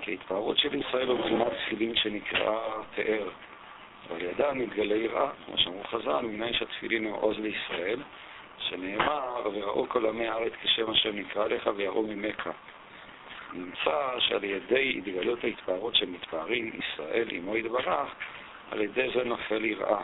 כי 0.00 0.10
ההתפארות 0.10 0.58
של 0.58 0.74
ישראל 0.74 1.08
הוא 1.08 1.18
מבחינת 1.18 1.52
תפילין 1.66 1.96
שנקרא 1.96 2.58
תאר. 2.94 3.28
ועל 4.08 4.22
ידה 4.22 4.52
מתגלה 4.52 4.94
יראה, 4.94 5.30
כמו 5.46 5.58
שאמרו 5.58 5.84
חז"ל, 5.84 6.20
מניין 6.22 6.54
שהתפילין 6.54 7.04
הוא 7.04 7.18
עוז 7.20 7.38
לישראל, 7.38 8.02
שנאמר, 8.58 9.48
וראו 9.54 9.88
כל 9.88 10.06
עמי 10.06 10.28
הארץ 10.28 10.52
כשם 10.62 10.90
אשר 10.90 11.12
נקרא 11.12 11.48
לך 11.48 11.70
ויראו 11.76 12.02
ממך. 12.02 12.50
נמצא 13.52 14.18
שעל 14.18 14.44
ידי 14.44 14.94
התגלות 14.98 15.44
ההתפארות 15.44 15.94
שמתפארים 15.94 16.70
ישראל 16.78 17.28
עמו 17.30 17.56
יתברך, 17.56 18.14
על 18.72 18.80
ידי 18.80 19.08
זה 19.14 19.24
נופל 19.24 19.64
יראה. 19.64 20.00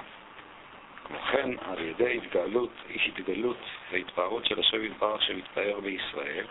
כמו 1.04 1.18
כן, 1.32 1.50
על 1.60 1.80
ידי 1.80 2.16
התגלות, 2.16 2.70
התגלות 3.06 3.56
והתפארות 3.92 4.46
של 4.46 4.60
השם 4.60 4.84
יתברך 4.84 5.22
שמתפאר 5.22 5.80
בישראל, 5.80 6.44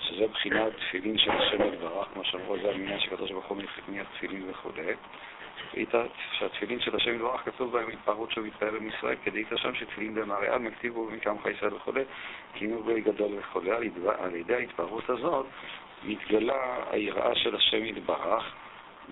שזה 0.00 0.26
בחינת 0.26 0.72
תפילין 0.76 1.18
של 1.18 1.30
השם 1.30 1.72
יתברך, 1.72 2.08
כמו 2.14 2.24
שאמרו, 2.24 2.56
זה 2.62 2.70
המניין 2.70 3.00
שקדוש 3.00 3.30
ברוך 3.30 3.46
הוא 3.46 3.58
מפני 3.58 3.98
תפילין 4.16 4.50
וכו', 4.50 4.70
שהתפילין 6.38 6.80
של 6.80 6.96
השם 6.96 7.14
יתברך 7.14 7.40
כתוב 7.44 7.72
בהם 7.72 7.88
התפארות 7.88 8.30
שהוא 8.30 8.46
מתפאר 8.46 8.74
עם 8.76 8.88
ישראל, 8.88 9.16
כדאית 9.24 9.48
שם 9.56 9.74
שתפילין 9.74 10.14
במראיין 10.14 10.62
מכתיבו 10.62 11.10
מקמך 11.10 11.46
ישראל 11.46 11.74
וכו', 11.74 11.92
קינו 12.54 12.82
גוי 12.82 13.00
גדול 13.00 13.38
וכו', 13.38 13.60
על 14.18 14.34
ידי 14.34 14.54
ההתפארות 14.54 15.10
הזאת 15.10 15.46
מתגלה 16.04 16.76
היראה 16.90 17.34
של 17.34 17.56
השם 17.56 17.84
יתברך, 17.84 18.52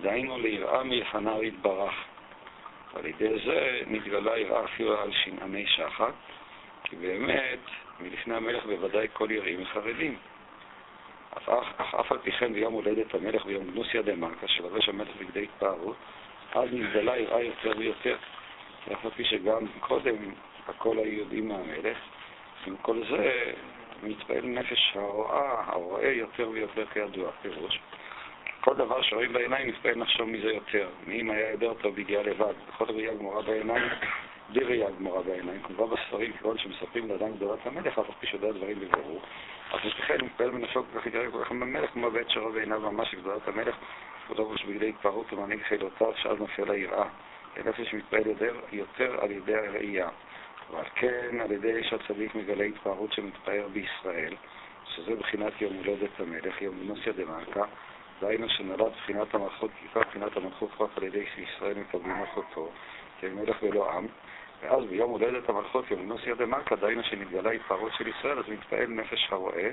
דהיינו 0.03 0.39
ליראה 0.39 0.85
מלפניו 0.85 1.45
יתברך. 1.45 2.10
על 2.95 3.07
ידי 3.07 3.39
זה 3.45 3.81
נתגלה 3.87 4.33
אפילו 4.65 5.01
על 5.01 5.13
שנעני 5.13 5.67
שחת, 5.67 6.15
כי 6.85 6.97
באמת, 6.97 7.59
מלפני 8.01 8.35
המלך 8.35 8.65
בוודאי 8.65 9.07
כל 9.13 9.31
יראים 9.31 9.63
וחרדים. 9.63 10.17
אך 11.35 11.95
אף 11.95 12.13
על 12.13 12.19
פי 12.19 12.33
כן 12.33 12.53
ביום 12.53 12.75
הולדת 12.75 13.15
המלך 13.15 13.45
ביום 13.45 13.71
גנוסיה 13.71 14.03
דה 14.03 14.17
מלכה, 14.17 14.49
שלבש 14.49 14.89
המלך 14.89 15.17
בגדי 15.21 15.43
התפארות, 15.43 15.97
אז 16.55 16.69
נתגלה 16.73 17.19
יראה 17.19 17.43
יותר 17.43 17.73
ויותר. 17.79 18.17
אף 18.93 19.05
על 19.05 19.11
פי 19.11 19.25
שגם 19.25 19.67
קודם 19.81 20.17
הכל 20.69 20.99
היו 20.99 21.19
יודעים 21.19 21.49
מהמלך, 21.49 21.99
עם 22.67 22.77
כל 22.77 23.03
זה 23.11 23.53
מתפעל 24.03 24.45
נפש 24.45 24.93
הרואה, 24.95 25.65
הרואה 25.67 26.09
יותר 26.09 26.49
ויותר 26.51 26.87
כידוע, 26.87 27.31
פירוש. 27.43 27.81
כל 28.61 28.75
דבר 28.75 29.03
שרואים 29.03 29.33
בעיניים 29.33 29.69
מתפעל 29.69 30.03
לחשוב 30.03 30.29
מזה 30.29 30.53
יותר. 30.53 30.89
מאם 31.07 31.31
היה 31.31 31.51
יודע 31.51 31.67
אותו 31.67 31.93
בגיעה 31.93 32.23
לבד. 32.23 32.55
בכל 32.69 32.85
ראייה 32.85 33.15
גמורה 33.15 33.43
בעיניים, 33.43 33.89
בלי 34.49 34.65
ראייה 34.65 34.91
גמורה 34.91 35.23
בעיניים. 35.23 35.63
כמובן 35.63 35.97
בספרים, 35.97 36.33
כגון 36.33 36.59
שמספרים 36.59 37.09
לאדם 37.09 37.33
גדולת 37.37 37.67
המלך, 37.67 37.99
אף 37.99 38.07
פי 38.21 38.27
שיודע 38.27 38.53
דברים 38.53 38.81
בבירור. 38.81 39.21
אז 39.73 39.81
לכן 39.85 40.25
מתפעל 40.25 40.51
בנפשו 40.51 40.83
כל 40.93 41.01
כך 41.01 41.07
יתגלה 41.07 41.31
כל 41.31 41.45
כך 41.45 41.51
במלך, 41.51 41.91
כמו 41.91 42.11
בעת 42.11 42.31
שרואה 42.31 42.53
בעיניו 42.53 42.81
ממש 42.81 43.15
גדולת 43.15 43.49
המלך, 43.49 43.77
כבודו 44.27 44.51
ראש 44.51 44.65
בגדי 44.65 44.89
התפארות 44.89 45.33
ומנהיג 45.33 45.63
חילותיו, 45.63 46.13
שאז 46.17 46.39
נופל 46.39 46.71
היראה. 46.71 47.07
הנפש 47.57 47.95
מתפעל 47.95 48.27
יותר, 48.27 48.55
יותר 48.73 49.21
על 49.21 49.31
ידי 49.31 49.55
הראייה. 49.55 50.09
ועל 50.71 50.85
כן, 50.95 51.41
על 51.41 51.53
ידי 51.53 51.85
שהצדיק 51.85 52.35
מגלה 52.35 52.65
התפארות 52.65 53.13
שמתפאר 53.13 53.69
בישראל, 53.73 54.35
שזה 54.85 55.15
בחינת 55.15 55.61
יום 55.61 55.75
הולדת 55.75 56.21
המלך, 56.21 56.63
יום 56.63 56.75
גנוסיה 56.81 57.13
דמלכה, 57.13 57.65
דהיינו 58.21 58.49
שנולד 58.49 58.93
בחינת 58.93 59.35
המלכות, 59.35 59.71
כי 59.71 59.87
כיכר 59.89 60.01
בחינת 60.01 60.37
המלכות 60.37 60.71
רק 60.81 60.91
על 60.97 61.03
ידי 61.03 61.25
שישראל 61.35 61.79
מקבלים 61.79 62.19
מלכותו, 62.19 62.69
כמלך 63.21 63.63
ולא 63.63 63.93
עם, 63.93 64.07
ואז 64.63 64.85
ביום 64.85 65.11
הולדת 65.11 65.49
המלכות, 65.49 65.91
יום 65.91 66.09
נוסיה 66.09 66.35
דמלכה, 66.35 66.77
דהיינו 66.77 67.03
שנתגלה 67.03 67.51
התפארות 67.51 67.93
של 67.99 68.09
ישראל, 68.09 68.39
אז 68.39 68.45
מתפעל 68.49 68.87
נפש 68.87 69.29
הרואה, 69.31 69.71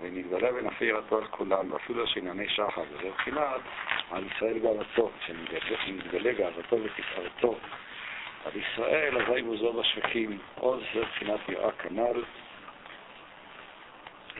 ונתגלה 0.00 0.48
ונפי 0.54 0.84
ירתו 0.84 1.18
על 1.18 1.24
כולם, 1.24 1.72
ואפילו 1.72 2.06
שענייני 2.06 2.48
שחר, 2.48 2.82
וזה 2.90 3.08
מבחינת 3.08 3.60
על 4.10 4.24
ישראל 4.26 4.58
גאוותו, 4.58 5.10
שנתגלה 5.26 6.32
גאוותו 6.32 6.76
ותפארתו 6.82 7.56
על 8.44 8.52
ישראל, 8.56 9.22
אזי 9.22 9.42
בוזו 9.42 9.72
בשווקים, 9.72 10.38
עוז 10.54 10.82
זה 10.94 11.00
מבחינת 11.00 11.48
יראה 11.48 11.72
כנ"ל, 11.72 12.22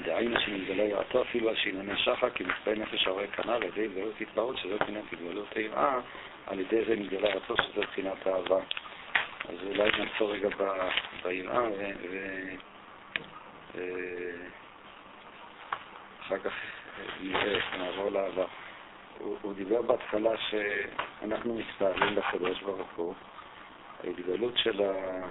דהיינו 0.00 0.40
שנתגלה 0.40 0.82
יראתו 0.82 1.22
אפילו 1.22 1.48
על 1.48 1.56
שענייני 1.56 1.96
שחר, 1.96 2.30
כי 2.30 2.44
מצפה 2.44 2.74
נפש 2.74 3.06
הרואה 3.06 3.26
כנ"ל 3.26 3.50
על 3.50 3.62
ידי 3.62 3.84
התגלות 3.84 4.20
התפארות, 4.20 4.58
שזו 4.58 4.74
מבחינת 4.74 5.04
התגלות 5.12 5.56
היראה, 5.56 6.00
על 6.46 6.60
ידי 6.60 6.84
זה 6.84 6.96
נתגלה 6.96 7.28
יראתו, 7.28 7.54
שזו 7.56 7.80
מבחינת 7.80 8.26
אהבה. 8.26 8.60
אז 9.48 9.56
אולי 9.66 9.90
נעצור 9.98 10.32
רגע 10.32 10.48
ביראה 11.22 11.68
ואחר 16.20 16.38
כך 16.44 16.52
נראה, 17.20 17.58
נעבור 17.78 18.10
לאהבה. 18.10 18.44
הוא, 19.18 19.36
הוא 19.42 19.54
דיבר 19.54 19.82
בהתחלה 19.82 20.30
שאנחנו 20.50 21.54
מצטערים 21.54 22.16
לקדוש 22.16 22.62
ברוך 22.62 22.92
הוא, 22.96 23.14
ההתגלות 24.04 24.58
של 24.58 24.82
ה... 24.82 25.26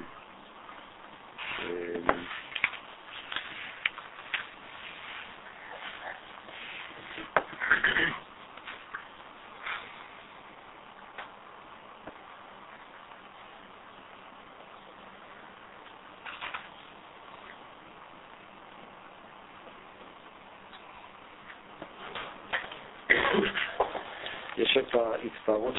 יש 24.58 24.78
את 24.78 24.96
ההתפארות 24.96 25.76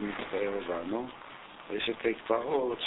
הוא 0.00 0.08
מתפאר 0.08 0.52
בנו, 0.68 1.08
ויש 1.70 1.90
את 1.90 2.04
ההתפארות 2.04 2.78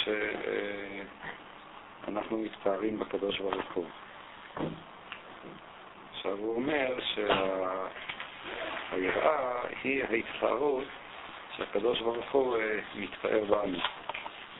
שאנחנו 2.04 2.38
מתפארים 2.38 2.98
בקדוש 2.98 3.40
ברוך 3.40 3.72
הוא. 3.74 3.86
עכשיו 6.10 6.38
הוא 6.38 6.56
אומר 6.56 6.98
שהיראה 8.90 9.60
היא 9.82 10.04
ההתפארות 10.04 10.84
שהקדוש 11.56 12.00
ברוך 12.00 12.32
הוא 12.32 12.56
אה, 12.56 12.80
מתפאר 12.94 13.44
בנו. 13.44 13.78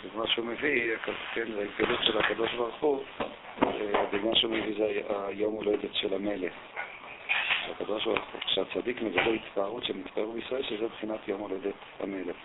ומה 0.04 0.26
שהוא 0.26 0.46
מביא, 0.46 0.96
כן, 1.34 1.46
ההתגלות 1.58 2.00
של 2.02 2.18
הקדוש 2.18 2.54
ברוך 2.54 2.80
הוא, 2.80 3.04
ומה 4.12 4.30
אה, 4.30 4.36
שהוא 4.36 4.52
מביא 4.52 4.74
זה 4.78 5.02
היום 5.28 5.54
הולדת 5.54 5.94
של 5.94 6.14
המלך. 6.14 6.52
שהקדוש 7.66 8.04
ברוך 8.04 8.18
הוא, 8.32 8.40
כשהצדיק 8.40 9.02
מגלה 9.02 9.26
התפארות 9.26 9.84
שמתפאר 9.84 10.26
בישראל, 10.26 10.62
שזה 10.62 10.84
מבחינת 10.84 11.28
יום 11.28 11.40
הולדת 11.40 11.74
המלך. 12.00 12.36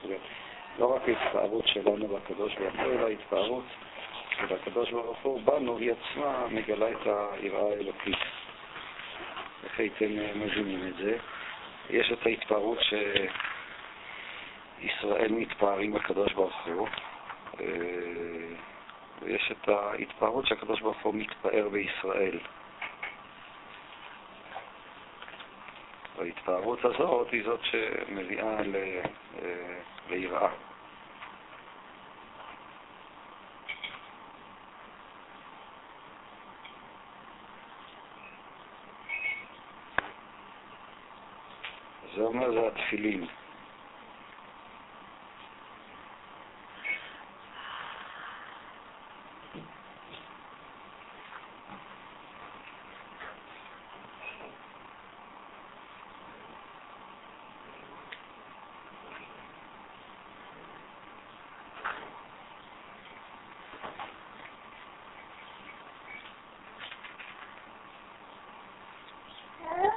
לא 0.79 0.95
רק 0.95 1.01
ההתפארות 1.09 1.67
שלנו 1.67 2.07
בקדוש 2.07 2.55
ברוך 2.55 2.75
הוא, 2.75 2.93
אלא 2.93 3.07
ההתפארות 3.07 3.63
של 4.37 4.55
הקדוש 4.55 4.91
ברוך 4.91 5.17
הוא 5.21 5.41
בנו, 5.41 5.77
היא 5.77 5.91
עצמה 5.91 6.47
מגלה 6.51 6.91
את 6.91 7.07
היראה 7.07 7.73
האלוקית. 7.73 8.17
איך 9.63 9.79
הייתם 9.79 10.39
מבינים 10.39 10.87
את 10.87 10.95
זה? 10.95 11.17
יש 11.89 12.11
את 12.11 12.25
ההתפארות 12.25 12.79
שישראל 14.79 15.31
מתפארים 15.31 15.93
בקדוש 15.93 16.33
ברוך 16.33 16.65
הוא, 16.65 16.87
אה, 17.59 17.65
יש 19.27 19.51
את 19.51 19.69
ההתפארות 19.69 20.47
שהקדוש 20.47 20.81
ברוך 20.81 20.97
הוא 21.01 21.15
מתפאר 21.15 21.69
בישראל. 21.69 22.39
וההתפארות 26.19 26.85
הזאת 26.85 27.31
היא 27.31 27.43
זאת 27.43 27.59
שמביאה 27.63 28.61
ל, 28.61 28.75
אה, 29.41 29.79
ליראה. 30.09 30.49
זה 42.15 42.21
אומר 42.21 42.51
זה 42.51 42.67
התפילין. 42.67 43.38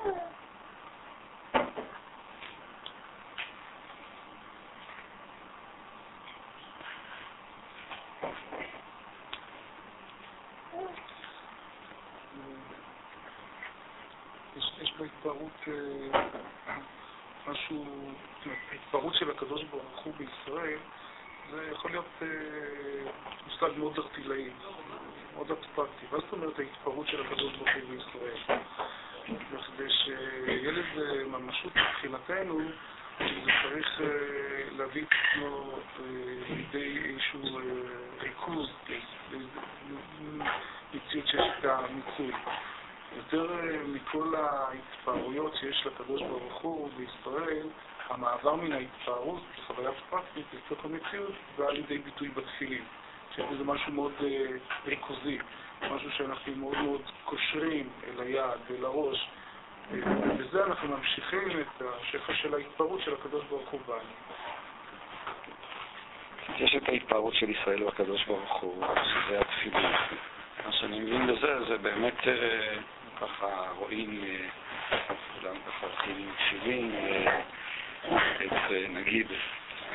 יש, 0.03 0.13
אה, 15.69 16.19
משהו, 17.47 17.85
ההתפארות 18.71 19.15
של 19.15 19.31
הקדוש 19.31 19.65
ברוך 19.65 19.99
הוא 20.05 20.15
בישראל, 20.19 20.79
זה 21.51 21.69
יכול 21.73 21.91
להיות 21.91 22.07
אה, 22.23 22.29
מושג 23.47 23.79
מאוד 23.79 23.99
ארטילאי, 23.99 24.51
מאוד 25.35 25.51
אבסטרקטי. 25.51 26.07
מה 26.13 26.19
זאת 26.19 26.33
אומרת 26.33 26.59
ההתפארות 26.59 27.07
של 27.07 27.21
הקדוש 27.27 27.53
ברוך 27.53 27.69
הוא 27.75 27.97
בישראל? 27.97 28.59
וכדי 29.29 29.91
שיהיה 29.91 30.73
לזה 30.73 31.25
ממשות 31.27 31.73
מבחינתנו, 31.77 32.61
זה 33.19 33.51
צריך 33.63 34.01
אה, 34.01 34.07
להביא 34.77 35.03
את 35.03 35.09
עצמו 35.13 35.73
אה, 35.73 36.05
לידי 36.49 36.99
איזשהו 37.05 37.59
אה, 37.59 37.63
ריכוז, 38.21 38.71
מציאות 40.95 41.27
שיש 41.27 41.41
איתה 41.57 41.81
מיצוי. 41.95 42.33
יותר 43.17 43.59
אה, 43.59 43.79
מכל 43.87 44.35
ההתפארויות 44.35 45.55
שיש 45.61 45.87
לקדוש 45.87 46.23
ברוך 46.23 46.61
הוא 46.63 46.91
בישראל, 46.97 47.67
המעבר 48.09 48.55
מן 48.57 48.73
ההתפארות 48.73 49.43
לחוויה 49.59 49.91
פרקטית 50.11 50.47
לתוך 50.55 50.85
המציאות 50.85 51.35
בא 51.59 51.71
לידי 51.71 51.99
ביטוי 51.99 52.29
בתפילין. 52.29 52.85
שיש 53.35 53.45
בזה 53.53 53.65
משהו 53.65 53.93
מאוד 53.93 54.13
אה, 54.23 54.47
ריכוזי, 54.87 55.39
משהו 55.91 56.11
שאנחנו 56.11 56.53
מאוד 56.57 56.79
מאוד 56.79 57.03
קושרים 57.25 57.89
אל 58.07 58.21
היד, 58.21 58.83
אה, 58.85 58.91
ובזה 59.91 60.65
אנחנו 60.65 60.89
ממשיכים 60.89 61.61
את 61.61 61.83
השפע 61.83 62.35
של 62.35 62.55
ההתפארות 62.55 63.01
של 63.01 63.15
הקדוש 63.15 63.45
ברוך 63.45 63.71
הוא 63.71 63.81
בנו. 63.87 63.99
יש 66.59 66.75
את 66.77 66.89
ההתפארות 66.89 67.35
של 67.35 67.51
ישראל 67.51 67.85
בקדוש 67.85 68.25
ברוך 68.25 68.61
הוא, 68.61 68.85
שזה 69.05 69.41
התפילין. 69.41 69.93
מה 70.67 70.73
שאני 70.73 71.01
מבין 71.01 71.27
בזה, 71.27 71.65
זה 71.69 71.79
באמת 71.79 72.29
אה, 72.29 72.75
ככה 73.21 73.69
רואים, 73.79 74.25
אה, 74.25 74.97
כולם 75.41 75.55
ככה 75.67 75.87
הולכים 75.87 76.17
עם 76.19 76.33
תפילין, 76.39 76.95
אה, 76.95 77.41
את, 78.45 78.71
נגיד, 78.91 79.27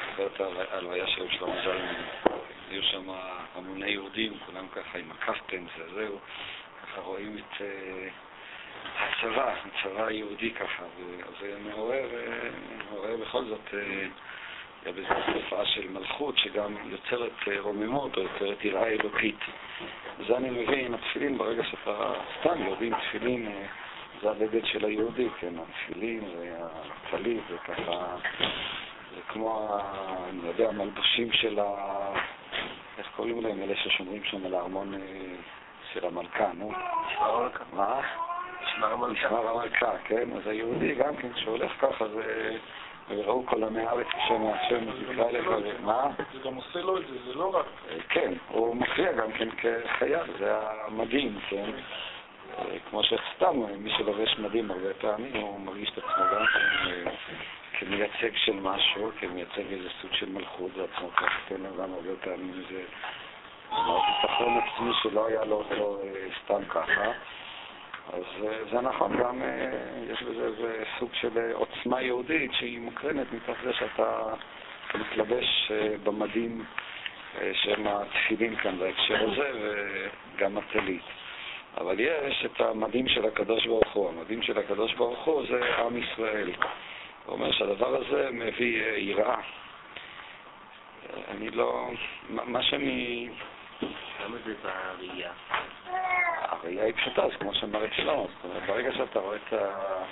זוכרת 0.10 0.42
ההלוויה 0.72 1.08
של 1.08 1.30
שלמה 1.30 1.62
זלמן, 1.64 2.04
היו 2.70 2.84
שם 2.84 3.10
המוני 3.56 3.90
יהודים, 3.90 4.34
כולם 4.46 4.68
ככה 4.68 4.98
עם 4.98 5.12
הקפטן, 5.12 5.66
זה 5.78 5.94
זהו, 5.94 6.20
ככה 6.84 7.02
רואים 7.02 7.38
את 7.38 7.62
אה, 7.62 8.08
הצבא, 9.00 9.54
הצבא 9.66 10.06
היהודי 10.06 10.52
ככה, 10.52 10.84
וזה 10.98 11.58
מעורר, 11.70 12.06
אה, 12.16 12.50
מעורר 12.90 13.18
בכל 13.18 13.46
זאת 13.46 13.74
אה, 13.74 14.92
בזו 14.92 15.34
תופעה 15.34 15.66
של 15.66 15.88
מלכות 15.90 16.38
שגם 16.38 16.76
יוצרת 16.86 17.32
רוממות 17.60 18.18
או 18.18 18.22
יוצרת 18.22 18.66
יראה 18.66 18.88
אלוקית. 18.88 19.40
זה 20.28 20.38
אני 20.38 20.50
מבין, 20.50 20.94
התפילין, 20.94 21.38
ברגע 21.38 21.64
שאתה 21.64 22.14
סתם 22.40 22.64
יודעים 22.68 22.94
תפילין, 22.96 23.52
זה 24.22 24.30
הבגד 24.32 24.66
של 24.66 24.86
היהודי, 24.86 25.28
כן, 25.40 25.54
התפילין 25.60 26.24
והטלית, 26.38 27.44
זה 27.50 27.58
ככה, 27.58 28.16
זה 29.16 29.22
כמו, 29.28 29.80
אני 30.30 30.48
יודע, 30.48 30.70
המלבושים 30.70 31.32
של 31.32 31.60
ה... 31.60 32.14
קוראים 33.18 33.42
להם, 33.42 33.62
אלה 33.64 33.76
ששומרים 33.76 34.24
שם 34.24 34.46
על 34.46 34.54
הארמון 34.54 34.94
אה, 34.94 35.00
של 35.94 36.06
המלכה, 36.06 36.50
נו? 36.54 36.72
מה? 37.74 38.02
משמר 38.64 38.94
המלכה. 38.94 39.28
משמר 39.28 39.48
המלכה, 39.50 39.92
כן? 40.04 40.30
אז 40.38 40.48
היהודי 40.48 40.96
גם 40.96 41.16
כן, 41.16 41.34
כשהולך 41.34 41.72
ככה, 41.82 42.08
זה... 42.08 42.58
וראו 43.10 43.46
כל 43.46 43.64
עמי 43.64 43.82
הארץ 43.82 44.08
בשם 44.08 44.48
השם, 44.48 45.12
יקרא 45.12 45.32
לך, 45.32 45.48
מה? 45.84 46.08
זה 46.34 46.40
גם 46.46 46.56
עושה 46.56 46.80
לו 46.80 46.98
את 46.98 47.04
זה, 47.08 47.14
זה 47.28 47.34
לא 47.34 47.56
רק... 47.56 47.66
כן, 48.10 48.34
הוא 48.50 48.76
מופיע 48.76 49.12
גם 49.12 49.32
כן 49.32 49.50
כחייל, 49.52 50.24
זה 50.40 50.58
המדים, 50.88 51.40
כן? 51.50 51.70
כמו 52.90 53.04
שסתם 53.04 53.56
מי 53.78 53.92
שלובש 53.98 54.40
מדים 54.40 54.72
הרבה 54.72 54.94
פעמים, 54.94 55.36
הוא 55.36 55.60
מרגיש 55.60 55.90
את 55.90 55.98
עצמו 55.98 56.24
גם 56.34 56.46
כמייצג 57.80 58.36
של 58.36 58.60
משהו, 58.62 59.12
כמייצג 59.20 59.72
איזה 59.72 59.90
סוג 60.02 60.14
של 60.14 60.30
מלכות, 60.30 60.72
זה 60.76 60.84
עצמו 60.84 61.10
ככה, 61.16 61.40
כן, 61.48 61.56
גם 61.56 61.94
הרבה 61.94 62.16
פעמים 62.24 62.54
איזה 62.54 62.84
ביטחון 63.78 64.58
עצמי 64.58 64.92
שלא 65.04 65.28
היה 65.28 65.46
לו 65.46 65.56
אותו 65.56 66.00
אה, 66.04 66.28
סתם 66.44 66.66
ככה. 66.70 67.12
אז 68.14 68.24
אה, 68.44 68.58
זה 68.72 68.82
נכון, 68.82 69.18
גם 69.18 69.42
אה, 69.42 70.14
יש 70.14 70.24
בזה 70.24 70.46
איזה 70.46 70.84
סוג 71.00 71.10
של 71.14 71.52
עוצמה 71.54 72.02
יהודית 72.02 72.52
שהיא 72.54 72.80
מוקרנת 72.80 73.28
מתוך 73.32 73.58
זה 73.64 73.74
שאתה 73.74 74.34
מתלבש 74.96 75.72
במדים 76.04 76.66
שהם 77.54 77.88
התפילין 77.88 78.56
כאן 78.56 78.80
בהקשר 78.80 79.32
הזה 79.32 79.52
וגם 80.36 80.58
הטלית. 80.58 81.04
אבל 81.82 82.00
יש 82.00 82.46
את 82.46 82.62
המדים 82.62 83.08
של 83.08 83.26
הקדוש 83.26 83.66
ברוך 83.66 83.94
הוא. 83.94 84.10
המדים 84.10 84.42
של 84.42 84.58
הקדוש 84.58 84.94
ברוך 84.94 85.26
הוא 85.26 85.44
זה 85.50 85.76
עם 85.78 85.98
ישראל. 85.98 86.52
הוא 87.26 87.34
אומר 87.34 87.52
שהדבר 87.52 87.96
הזה 87.96 88.30
מביא 88.32 88.84
אה, 88.84 88.98
יראה. 88.98 89.36
אה, 89.36 89.42
אני 91.28 91.50
לא... 91.50 91.90
מה 92.30 92.64
שאני... 92.64 93.30
למה 94.26 94.38
זה 94.46 94.54
בראייה? 94.64 95.32
הראייה 96.42 96.84
היא 96.84 96.94
פשוטה, 96.94 97.28
זה 97.28 97.36
כמו 97.40 97.54
שאמר 97.54 97.86
את 97.86 97.94
שלמה. 97.94 98.22
זאת 98.22 98.30
אומרת, 98.44 98.64
ברגע 98.68 98.92
שאתה 98.94 99.20
רואה 99.20 99.38
את, 99.48 99.54
ה... 99.54 100.04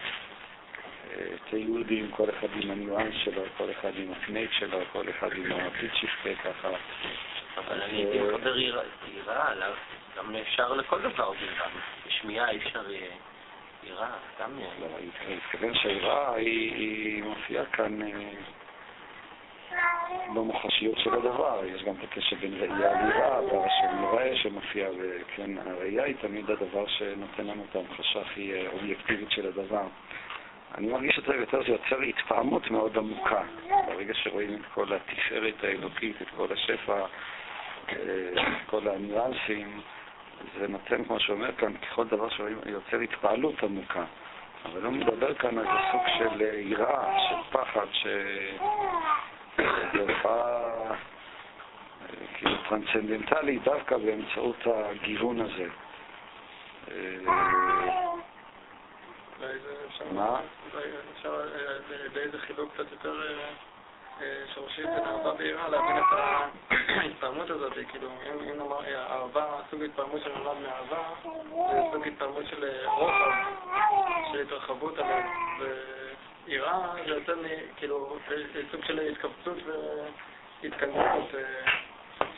את 1.13 1.53
היהודים, 1.53 2.11
כל 2.11 2.29
אחד 2.29 2.47
עם 2.61 2.71
הניואנס 2.71 3.15
שלו, 3.23 3.41
כל 3.57 3.71
אחד 3.71 3.91
עם 3.95 4.11
הפנייט 4.11 4.49
שלו, 4.59 4.79
כל 4.91 5.09
אחד 5.09 5.29
עם 5.33 5.51
הפיצ'יפקה 5.51 6.29
ככה. 6.43 6.69
אבל 7.57 7.81
אני 7.81 7.97
הייתי 7.97 8.19
מחבר 8.19 8.57
יראה, 8.57 9.55
לא- 9.55 9.65
גם 10.17 10.35
אפשר 10.35 10.73
לכל 10.73 11.01
דבר 11.01 11.31
יראה. 11.41 11.67
בשמיעה 12.07 12.49
אי 12.49 12.57
אפשר 12.57 12.91
יהיה 12.91 13.15
יראה, 13.83 14.07
סתם 14.35 14.51
לא, 14.79 14.85
אני 14.97 15.35
מתכוון 15.35 15.73
שהיראה 15.73 16.35
היא, 16.35 17.23
מופיעה 17.23 17.65
כאן 17.65 18.01
אה, 18.01 18.07
במוחשיות 20.33 20.97
של 20.97 21.13
הדבר. 21.13 21.61
יש 21.65 21.83
גם 21.83 21.93
את 21.99 22.03
הקשר 22.03 22.35
בין 22.35 22.53
ראייה 22.53 23.05
ליראה, 23.05 23.41
והשם 23.43 24.01
נראה 24.01 24.37
שמופיע, 24.37 24.89
וכן, 24.97 25.51
הראייה 25.57 26.03
היא 26.03 26.15
תמיד 26.21 26.49
הדבר 26.49 26.87
שנותן 26.87 27.47
לנו 27.47 27.65
את 27.69 27.75
ההמחשה 27.75 28.21
הכי 28.21 28.53
אה, 28.53 28.69
אובייקטיבית 28.73 29.31
של 29.31 29.47
הדבר. 29.47 29.87
אני 30.77 30.87
מרגיש 30.87 31.19
את 31.19 31.23
זה 31.23 31.35
יותר, 31.35 31.63
זה 31.63 31.71
יוצר 31.71 32.01
התפעמות 32.01 32.71
מאוד 32.71 32.97
עמוקה. 32.97 33.43
ברגע 33.87 34.13
שרואים 34.13 34.55
את 34.55 34.65
כל 34.73 34.93
התפארת 34.93 35.63
האלוקית, 35.63 36.21
את 36.21 36.27
כל 36.37 36.47
השפע, 36.53 37.05
אה, 37.89 37.95
את 38.35 38.69
כל 38.69 38.87
הניואנסים, 38.87 39.81
זה 40.59 40.67
נותן, 40.67 41.03
כמו 41.03 41.19
שאומר 41.19 41.51
כאן, 41.51 41.73
ככל 41.77 42.07
דבר 42.07 42.29
שרואים, 42.29 42.59
יוצר 42.65 42.99
התפעלות 42.99 43.63
עמוקה. 43.63 44.03
אבל 44.65 44.85
הוא 44.85 44.93
מדבר 44.93 45.33
כאן 45.33 45.57
על 45.57 45.65
סוג 45.91 46.01
של 46.17 46.41
אה, 46.41 46.55
יראה, 46.55 47.19
של 47.29 47.57
פחד, 47.57 47.85
ש... 47.91 48.07
זה 49.93 50.01
הופעה 50.01 50.91
אה, 50.91 50.95
כאילו 52.37 52.55
טרנסצנדנטלית 52.69 53.63
דווקא 53.63 53.97
באמצעות 53.97 54.57
הגיוון 54.65 55.39
הזה. 55.41 55.67
אה. 56.91 56.95
מה? 60.11 60.39
אולי 60.73 60.85
אפשר 61.17 61.41
באיזה 62.13 62.39
חילוק 62.39 62.73
קצת 62.73 62.91
יותר... 62.91 63.21
אה, 64.21 64.25
אה, 64.25 64.53
שורשית 64.53 64.85
בין 64.85 65.03
אהבה 65.05 65.31
ויראה, 65.37 65.67
להבין 65.69 65.97
את 65.97 66.03
ההתפעמות 66.89 67.49
הזאת, 67.49 67.73
כאילו, 67.89 68.09
אם 68.51 68.57
נאמר, 68.57 68.85
אה, 68.85 69.13
אהבה, 69.13 69.45
סוג 69.71 69.81
התפעמות 69.83 70.21
שנולד 70.23 70.57
מאהבה, 70.63 71.03
זה 71.71 71.79
סוג 71.93 72.07
התפעמות 72.07 72.43
של 72.49 72.63
אה, 72.63 72.91
רוחב, 72.91 73.31
של 74.31 74.41
התרחבות 74.41 74.97
הלב, 74.99 75.25
ויראה 76.47 76.89
זה 77.25 77.35
מ- 77.35 77.75
כאילו, 77.77 78.17
זה 78.29 78.61
סוג 78.71 78.85
של 78.85 78.99
התכווצות 78.99 79.57
והתכנסות, 80.63 81.35
אה, 81.35 81.71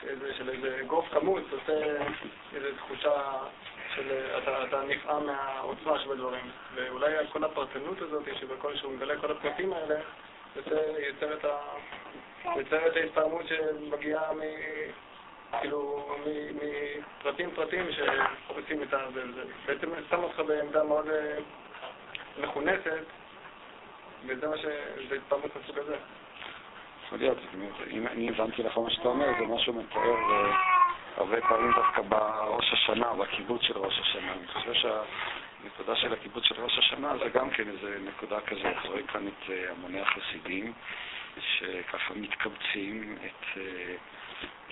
של- 0.01 0.33
של 0.37 0.49
איזה 0.49 0.81
גוף 0.87 1.05
כמות, 1.11 1.43
עושה 1.51 1.97
איזו 2.55 2.67
תחושה 2.77 3.21
של 3.95 4.11
אתה, 4.43 4.63
אתה 4.63 4.81
נפעם 4.87 5.25
מהעוצמה 5.25 5.99
שבדברים. 5.99 6.51
ואולי 6.75 7.13
כל 7.31 7.43
הפרטנות 7.43 8.01
הזאת, 8.01 8.23
שבכל 8.39 8.75
שהוא 8.75 8.93
מגלה 8.93 9.21
כל 9.21 9.31
הפרטים 9.31 9.73
האלה, 9.73 9.95
יוצר, 12.57 12.87
את, 12.87 12.95
ההתפעמות 12.95 13.45
שמגיעה 13.47 14.33
מ... 14.33 14.39
כאילו, 15.59 16.09
מפרטים 16.55 17.49
פרטים 17.55 17.85
שעושים 17.91 18.83
את 18.83 18.89
זה. 18.89 19.21
זה 19.35 19.43
בעצם 19.65 19.89
שם 20.09 20.23
אותך 20.23 20.39
בעמדה 20.39 20.83
מאוד 20.83 21.09
אה, 21.09 21.37
מכונסת, 22.37 23.03
וזה 24.25 24.47
מה 24.47 24.57
ש... 24.57 24.65
זה 25.09 25.15
התפעמות 25.15 25.55
מהסוג 25.55 25.79
הזה. 25.79 25.95
יכול 27.05 27.19
להיות, 27.19 27.37
אם 27.91 28.07
אני 28.07 28.29
הבנתי 28.29 28.63
נכון 28.63 28.83
מה 28.83 28.89
שאתה 28.89 29.07
אומר, 29.07 29.27
זה 29.39 29.45
משהו 29.45 29.73
מתאר 29.73 30.01
אה, 30.01 30.55
הרבה 31.17 31.41
פעמים 31.41 31.71
דווקא 31.71 32.01
בראש 32.01 32.73
השנה, 32.73 33.13
בקיבוץ 33.13 33.61
של 33.61 33.77
ראש 33.77 33.99
השנה. 33.99 34.33
אני 34.33 34.47
חושב 34.47 34.73
שהנקודה 35.61 35.95
של 35.95 36.13
הקיבוץ 36.13 36.43
של 36.43 36.55
ראש 36.63 36.77
השנה 36.77 37.17
זה 37.17 37.29
גם 37.29 37.49
כן 37.49 37.69
איזה 37.69 37.97
נקודה 38.05 38.41
כזאת. 38.41 38.85
רואה 38.85 39.01
כאן 39.07 39.27
את 39.27 39.49
אה, 39.49 39.71
המוני 39.71 40.01
החסידים, 40.01 40.73
שככה 41.39 42.13
מתקבצים, 42.13 43.17
את, 43.25 43.57
אה, 43.57 43.95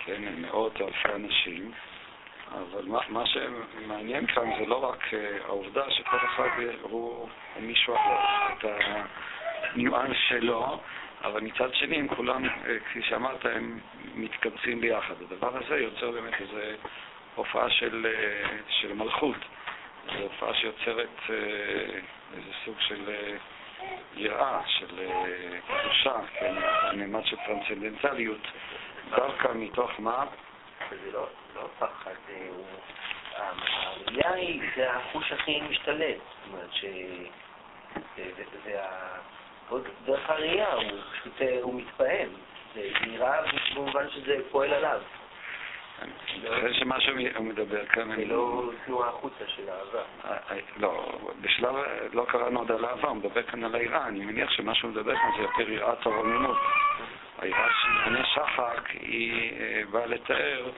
כן, 0.04 0.22
מאות 0.38 0.80
אלפי 0.80 1.08
אנשים. 1.14 1.72
אבל 2.52 2.84
מה, 2.84 2.98
מה 3.08 3.24
שמעניין 3.26 4.26
כאן 4.26 4.50
זה 4.58 4.66
לא 4.66 4.84
רק 4.84 5.14
אה, 5.14 5.38
העובדה 5.44 5.90
שכל 5.90 6.16
אחד 6.16 6.48
הוא 6.82 7.28
מישהו 7.60 7.94
אחר, 7.94 8.16
את 8.52 8.64
הניואנס 9.74 10.16
שלו, 10.28 10.80
אבל 11.24 11.40
מצד 11.40 11.74
שני 11.74 11.96
הם 11.96 12.08
כולם, 12.08 12.48
כפי 12.84 13.02
שאמרת, 13.02 13.46
הם 13.46 13.78
מתקבצים 14.14 14.80
ביחד. 14.80 15.14
הדבר 15.22 15.56
הזה 15.56 15.78
יוצר 15.78 16.10
באמת 16.10 16.40
איזו 16.40 16.58
הופעה 17.34 17.70
של, 17.70 18.06
של 18.68 18.92
מלכות. 18.92 19.36
זו 20.06 20.22
הופעה 20.22 20.54
שיוצרת 20.54 21.08
אה, 21.30 21.34
איזה 22.36 22.50
סוג 22.64 22.74
של 22.78 23.08
אה, 23.08 23.36
יראה, 24.14 24.60
של 24.66 24.98
אה, 24.98 25.58
קדושה, 25.66 26.14
כן, 26.38 26.54
מימד 26.94 27.24
של 27.24 27.36
טרנסצנדנטליות, 27.46 28.40
דווקא 29.10 29.48
מתוך 29.54 29.90
מה? 29.98 30.24
זה 30.90 31.12
לא, 31.12 31.26
לא 31.54 31.68
פחד, 31.78 32.14
הוא... 32.48 32.66
הראייה 33.36 34.32
היא, 34.32 34.62
זה 34.76 34.90
החוש 34.90 35.32
הכי 35.32 35.60
משתלט. 35.60 36.16
זאת 36.16 36.52
אומרת 36.52 36.72
ש... 36.72 36.84
דרך 40.04 40.30
הראייה, 40.30 40.72
הוא 40.72 40.82
פשוט, 41.12 41.40
הוא 41.62 41.74
מתפעם. 41.74 42.28
זה 42.74 42.90
נראה 43.06 43.40
במובן 43.74 44.10
שזה 44.10 44.36
פועל 44.50 44.74
עליו. 44.74 45.00
אני 46.02 46.12
חושב 46.60 46.72
שמה 46.72 47.00
שהוא 47.00 47.44
מדבר 47.44 47.86
כאן, 47.86 48.08
זה 48.08 48.14
אני 48.14 48.24
לא 48.24 48.70
תנועה 48.86 49.08
החוצה 49.08 49.44
של 49.46 49.62
אהבה. 49.68 50.02
אה, 50.24 50.36
אה, 50.50 50.56
לא, 50.76 51.18
בשלב, 51.40 51.74
לא 52.12 52.24
קראנו 52.28 52.58
עוד 52.58 52.72
על 52.72 52.84
אהבה, 52.84 53.08
הוא 53.08 53.16
מדבר 53.16 53.42
כאן 53.42 53.64
על 53.64 53.74
היראה. 53.74 54.08
אני 54.08 54.24
מניח 54.24 54.50
שמה 54.50 54.74
שהוא 54.74 54.90
מדבר 54.90 55.14
כאן 55.16 55.30
זה 55.36 55.42
יותר 55.42 55.70
יראת 55.70 56.06
הרוממות. 56.06 56.56
היראה 57.38 57.68
של 57.82 57.88
ענייני 58.06 58.26
שחק 58.34 58.90
היא 58.90 59.52
אה, 59.60 59.82
באה 59.90 60.06
לתאר 60.06 60.70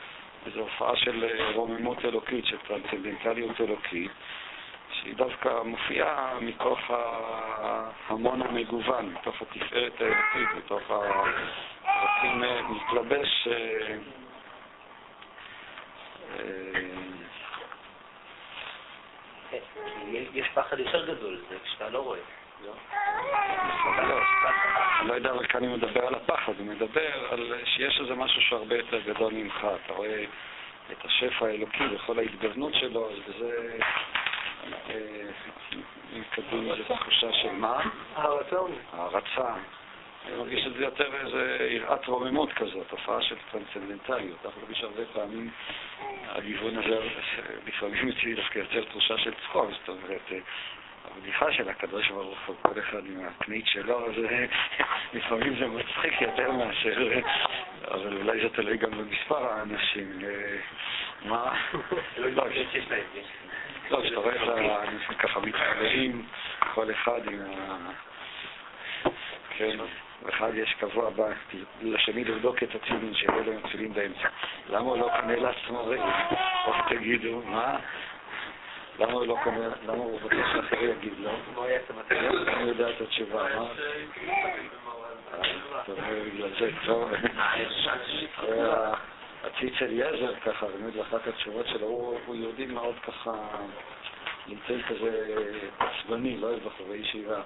איזו 0.47 0.61
הופעה 0.61 0.97
של 0.97 1.25
רוממות 1.55 2.05
אלוקית, 2.05 2.47
של 2.47 2.57
טרנסצנדנטליות 2.69 3.61
אלוקית, 3.61 4.11
שהיא 4.93 5.15
דווקא 5.15 5.63
מופיעה 5.65 6.35
מתוך 6.41 6.79
ההמון 6.91 8.43
המגוון, 8.43 9.15
מתוך 9.15 9.43
התפארת 9.43 10.01
האלוקית, 10.01 10.57
מתוך 10.57 10.83
הרצים 10.91 12.45
אה, 12.45 12.61
מתלבש 12.63 13.49
יש 20.35 20.47
פחד 20.55 20.79
יותר 20.79 21.15
גדול, 21.15 21.41
זה 21.51 21.57
כשאתה 21.65 21.89
לא 21.89 21.99
רואה. 21.99 22.19
לא? 22.65 22.73
לא, 24.09 24.21
אני 25.01 25.09
לא 25.09 25.15
יודע 25.15 25.33
כאן 25.49 25.65
הוא 25.65 25.77
מדבר 25.77 26.07
על 26.07 26.15
הפחד, 26.15 26.53
הוא 26.59 26.67
מדבר 26.67 27.33
על 27.33 27.55
שיש 27.65 28.01
איזה 28.01 28.15
משהו 28.15 28.43
שהרבה 28.43 28.77
יותר 28.77 29.01
גדול 29.01 29.33
ממך. 29.33 29.67
אתה 29.85 29.93
רואה 29.93 30.25
את 30.93 31.05
השפע 31.05 31.47
האלוקי 31.47 31.85
וכל 31.95 32.19
ההתגוונות 32.19 32.75
שלו, 32.75 33.11
אז 33.11 33.43
אה, 33.43 35.01
מקבלים 36.13 36.73
איזו 36.73 36.95
תחושה 36.95 37.33
של 37.33 37.53
מה? 37.53 37.81
הרצון. 38.15 38.73
הערצה. 38.93 39.55
אני 40.29 40.37
מרגיש 40.37 40.67
את 40.67 40.73
זה 40.73 40.85
יותר 40.85 41.15
איזה 41.15 41.69
יראת 41.71 42.07
רוממות 42.07 42.53
כזאת, 42.53 42.89
תופעה 42.89 43.23
של 43.23 43.37
טרנסצנדנטליות. 43.53 44.39
אנחנו 44.45 44.61
מרגיש 44.61 44.83
הרבה 44.83 45.03
פעמים, 45.13 45.51
הגיוון 46.29 46.77
הזה 46.77 46.99
לפעמים 47.67 48.09
אצלי 48.09 48.35
דווקא 48.35 48.59
יוצר 48.59 48.85
תחושה 48.85 49.19
של 49.19 49.33
צחוק, 49.35 49.71
זאת 49.71 49.89
אומרת, 49.89 50.21
אה, 50.33 50.39
הבדיחה 51.05 51.53
של 51.53 51.69
הקדוש 51.69 52.09
ברוך 52.09 52.39
הוא, 52.47 52.57
כל 52.63 52.81
אחד 52.81 53.07
עם 53.07 53.27
הקנית 53.27 53.67
שלו, 53.67 54.07
אז 54.07 54.25
אה, 54.25 54.47
לפעמים 55.15 55.59
זה 55.59 55.67
מצחיק 55.67 56.21
יותר 56.21 56.53
מאשר, 56.53 57.13
אה, 57.13 57.21
אבל 57.91 58.17
אולי 58.17 58.41
זה 58.41 58.49
תלוי 58.49 58.77
גם 58.77 58.91
במספר 58.91 59.53
האנשים. 59.53 60.19
אה, 60.25 60.59
מה? 61.25 61.55
לא, 62.19 62.47
לא, 63.91 64.03
כשאתה 64.03 64.21
רואה 64.21 64.35
את 64.35 64.49
האנשים 64.49 65.15
ככה 65.19 65.41
מתחברים, 65.41 66.27
כל 66.75 66.91
אחד 66.91 67.21
עם 67.27 67.41
ה... 67.41 67.91
כן, 69.57 69.77
ואחד 70.23 70.51
יש 70.55 70.75
קבוע 70.81 71.11
ב... 71.11 71.23
לשני 71.83 72.25
לבדוק 72.25 72.63
את 72.63 72.75
הציונים 72.75 73.15
שיהיה 73.15 73.43
להם 73.47 73.61
ציונים 73.71 73.95
באמצע. 73.95 74.29
למה 74.69 74.91
הוא 74.91 74.99
לא 74.99 75.11
קונה 75.21 75.37
לעצמו 75.37 75.87
רגל? 75.87 76.03
איך 76.67 76.77
תגידו, 76.89 77.43
מה? 77.45 77.77
למה 78.99 79.13
הוא 79.13 79.27
לא 79.27 79.37
קונה, 79.45 79.69
למה 79.87 79.99
הוא 79.99 80.21
רוצה 80.23 80.37
שאחר 80.53 80.83
יגיד 80.83 81.13
לו? 81.19 81.31
אני 82.47 82.69
יודע 82.69 82.91
את 82.91 83.01
התשובה, 83.01 83.47
מה? 83.57 83.67
אתה 85.83 85.93
אומר, 85.93 86.23
בגלל 86.35 86.51
זה, 86.59 86.71
טוב. 86.87 87.13
הציץ 89.45 89.83
אליעזר 89.83 90.35
ככה, 90.35 90.67
באמת 90.67 90.95
באחת 90.95 91.27
התשובות 91.27 91.67
שלו, 91.67 91.87
הוא 92.27 92.37
יהודי 92.37 92.67
מאוד 92.67 92.95
ככה, 93.07 93.31
ליטאי 94.49 94.83
כזה 94.83 95.11
עצבני, 95.79 96.37
לא 96.37 96.47
אוהב 96.47 96.65
בחורי 96.65 96.97
ישיבה. 96.97 97.41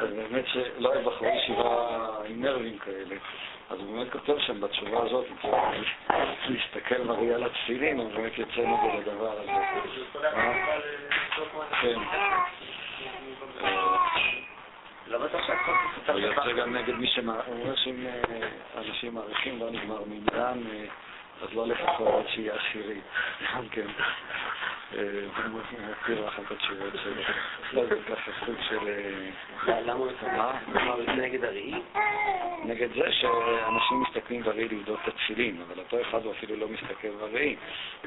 אז 0.00 0.08
באמת 0.10 0.44
שלא 0.46 0.88
אוהב 0.88 1.08
בחורי 1.08 1.36
ישיבה 1.36 2.08
עם 2.28 2.42
נרבים 2.42 2.78
כאלה. 2.78 3.16
אז 3.70 3.78
הוא 3.78 3.96
באמת 3.96 4.12
כותב 4.12 4.38
שם 4.38 4.60
בתשובה 4.60 5.02
הזאת, 5.02 5.26
להסתכל 6.48 7.02
מראי 7.02 7.34
על 7.34 7.44
התפילין, 7.44 7.98
הוא 7.98 8.12
באמת 8.12 8.38
יוצא 8.38 8.60
נגד 8.60 9.08
הדבר 9.08 9.32
הזה. 9.40 9.52
מה? 10.22 10.52
כן. 11.80 11.98
שהכל 15.46 16.12
הוא 16.12 16.18
יוצא 16.20 16.52
גם 16.52 16.76
נגד 16.76 16.94
מי 16.94 17.06
שמע... 17.06 17.34
הוא 17.46 17.62
אומר 17.62 17.74
שאם 17.74 18.06
אה, 18.06 18.48
אנשים 18.78 19.14
מעריכים 19.14 19.60
לא 19.60 19.70
נגמר 19.70 20.02
מניין, 20.06 20.66
אה, 20.72 20.84
אז 21.42 21.48
לא 21.54 21.66
לפחות 21.66 22.28
שיהיה 22.28 22.54
עשירי. 22.54 23.00
גם 23.54 23.68
כן. 23.74 23.86
הוא 25.52 25.60
מכיר 25.90 26.28
אחת 26.28 26.42
התשובות 26.50 26.92
שלו. 27.04 27.22
לא, 27.72 27.86
זה 27.86 27.94
ככה 28.08 28.30
סוג 28.46 28.54
של... 28.68 28.78
למה 29.66 29.92
הוא 29.92 30.10
את 31.00 31.06
זה 31.06 31.12
נגד 31.12 31.44
הראי? 31.44 31.74
נגד 32.64 32.88
זה 32.94 33.12
שאנשים 33.12 34.02
מסתכלים 34.02 34.42
בראי 34.42 34.68
לבדוק 34.68 35.00
את 35.02 35.08
התפילין, 35.08 35.62
אבל 35.66 35.78
אותו 35.78 36.00
אחד 36.00 36.24
הוא 36.24 36.32
אפילו 36.32 36.56
לא 36.56 36.68
מסתכל 36.68 37.10
בראי. 37.20 37.56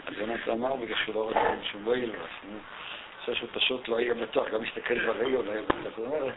אז 0.06 0.14
יונתן 0.18 0.52
אמר 0.52 0.76
בגלל 0.76 0.98
שהוא 1.06 1.16
לא 1.16 1.24
רוצה 1.24 1.40
שהוא 1.64 1.82
לא 1.86 1.96
ילבש. 1.98 2.32
חושב 3.26 3.38
שהוא 3.38 3.50
פשוט 3.54 3.88
לא 3.88 4.00
יהיה 4.00 4.14
בטוח, 4.14 4.50
גם 4.50 4.62
מסתכל 4.62 5.06
בראי 5.06 5.36
או 5.36 5.44
לא 5.44 5.52
יהיה 5.52 5.62
בטוח. 5.62 5.94
הוא 5.96 6.06
אומר, 6.06 6.32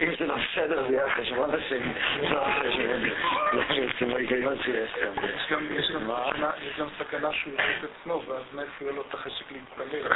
אם 0.00 0.14
זה 0.18 0.26
לא 0.26 0.34
בסדר, 0.34 0.86
זה 0.88 0.92
יהיה 0.94 1.04
על 1.04 1.10
חשבון 1.10 1.50
השני, 1.54 1.92
לא 3.52 3.62
שיש 4.64 4.90
כאן. 4.92 5.12
יש 5.34 5.50
גם- 5.50 5.66
יש? 5.70 5.86
סכנה- 6.30 6.50
יש 6.62 6.80
שהוא 7.32 7.52
יראה 7.52 7.78
את 7.78 7.84
עצמו, 7.84 8.22
ואז 8.26 8.42
נס 8.54 8.68
יהיה 8.80 8.92
לו 8.92 9.02
את 9.08 9.14
החשק 9.14 9.44
להתפלל. 9.52 10.12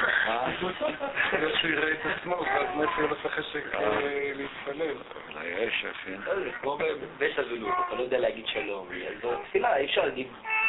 שהוא 1.60 1.70
יראה 1.70 1.92
את 1.92 2.06
עצמו, 2.06 2.36
ואז 2.36 2.66
נס 2.76 2.88
יהיה 2.98 3.08
לו 3.08 3.14
את 3.20 3.26
החשק 3.26 3.74
אה, 3.74 4.00
להתפלל. 4.34 4.94
אולי 5.34 5.52
ההפך, 5.54 5.96
כן. 6.04 6.18
לא, 6.26 6.50
כמו 6.62 6.78
בבית 6.78 7.38
אבלות, 7.38 7.74
אתה 7.86 7.96
לא 7.96 8.02
יודע 8.02 8.18
להגיד 8.18 8.46
שלום. 8.46 8.88
אז 9.08 9.30
בתפילה 9.40 9.76
אי 9.76 9.84
אפשר 9.86 10.04
להגיד 10.04 10.26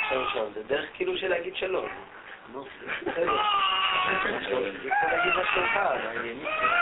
שלום, 0.10 0.52
זה 0.54 0.64
דרך 0.64 0.86
כאילו 0.94 1.18
של 1.18 1.28
להגיד 1.28 1.56
שלום. 1.56 1.86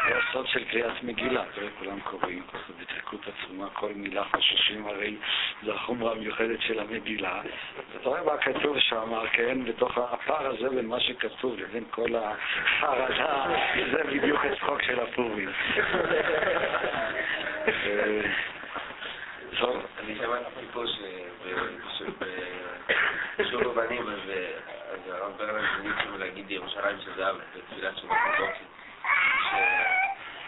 זה 0.08 0.18
הסוד 0.18 0.48
של 0.48 0.64
קריאת 0.64 1.04
מגילה, 1.04 1.44
תראה, 1.56 1.68
כולם 1.80 2.00
קוראים 2.00 2.44
ככה 2.54 2.74
בדקות 2.80 3.22
עצומה, 3.28 3.70
כל 3.70 3.92
מילה 3.96 4.24
חוששים, 4.24 4.88
הרי 4.88 5.16
זו 5.64 5.74
החומרה 5.74 6.12
המיוחדת 6.12 6.62
של 6.62 6.80
המגילה. 6.80 7.42
אתה 8.02 8.10
רואה 8.10 8.24
מה 8.24 8.38
כתוב 8.38 8.80
שם, 8.80 9.14
כן, 9.34 9.66
בתוך 9.66 9.98
הפער 9.98 10.48
הזה 10.48 10.70
בין 10.70 10.86
מה 10.88 11.00
שכתוב 11.00 11.60
לבין 11.60 11.84
כל 11.92 12.10
החרדה, 12.16 13.46
זה 13.92 14.04
בדיוק 14.04 14.46
הצחוק 14.46 14.82
של 14.82 15.00
הפורים. 15.00 15.50
אה, 17.68 18.22
אני 20.00 20.16
שמעתי 20.16 20.66
פה 20.74 20.84
בשיעור 23.40 23.64
הבנים, 23.72 24.08
אז 24.08 24.20
ירושלים 26.64 26.98
של 27.02 27.12
זהב 27.16 27.36
בתפילת 27.56 27.98
שבוע 27.98 28.18
בוקר. 28.38 28.46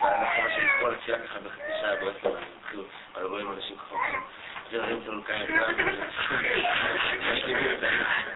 ואנחנו 0.02 0.44
מה 0.44 0.50
שנזכור 0.50 0.90
לתפילה 0.90 1.18
ככה 1.20 1.40
בחצי 1.40 1.72
שעה 1.82 1.96
בעצם, 1.96 2.30
התחילו, 2.60 2.84
רואים 3.22 3.52
אנשים 3.52 3.78
ככה 3.78 3.96
עושים, 3.96 4.22
זה 4.72 4.78
רעים 4.78 5.02
צלוקה 5.06 5.34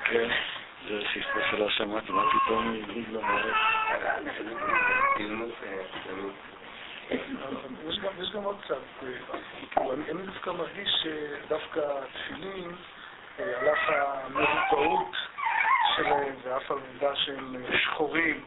כן, 0.05 0.29
זה 0.87 1.01
סיפור 1.13 1.41
שלא 1.51 1.69
שמעתי, 1.69 2.11
מה 2.11 2.23
פתאום 2.29 2.81
הדליק 2.83 3.07
למערכת? 3.09 3.49
יש 8.19 8.31
גם 8.33 8.43
עוד 8.43 8.57
קצת, 8.61 8.75
אני 9.77 10.23
דווקא 10.25 10.49
מרגיש 10.49 10.89
שדווקא 11.03 11.79
התפילין, 11.79 12.75
על 13.37 13.67
אף 13.67 13.89
המרופאות 13.89 15.28
שלהם 15.95 16.35
ואף 16.43 16.71
העובדה 16.71 17.15
שהם 17.15 17.55
שחורים, 17.77 18.43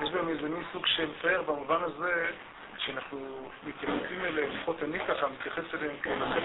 יש 0.00 0.10
בהם 0.10 0.28
איזה 0.28 0.48
מין 0.48 0.62
סוג 0.72 0.86
של 0.86 1.08
פאר 1.22 1.42
במובן 1.42 1.82
הזה 1.82 2.30
שאנחנו 2.78 3.48
מתייחסים 3.66 4.24
אליהם, 4.24 4.50
לפחות 4.50 4.82
אני 4.82 4.98
ככה 5.08 5.26
מתייחס 5.28 5.74
אליהם 5.74 5.96
כאל 6.02 6.22
החלק 6.22 6.44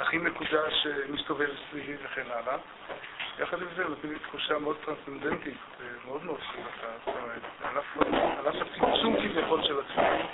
הכי 0.00 0.18
מקודש 0.18 0.82
שמסתובב 0.82 1.48
סביבי 1.70 1.96
וכן 2.04 2.26
הלאה. 2.30 2.56
יחד 3.38 3.62
עם 3.62 3.68
זה 3.76 3.84
נותנים 3.84 4.12
לי 4.12 4.18
תחושה 4.18 4.58
מאוד 4.58 4.76
טרנסצנדנטית, 4.84 5.56
מאוד 6.06 6.24
מאוד 6.24 6.40
חזקה, 6.40 6.86
זאת 7.04 7.14
אומרת, 7.16 7.42
על 8.38 8.48
אף 8.48 8.54
הצמצום 8.62 9.16
כביכול 9.16 9.62
של 9.62 9.80
התפילין, 9.80 10.26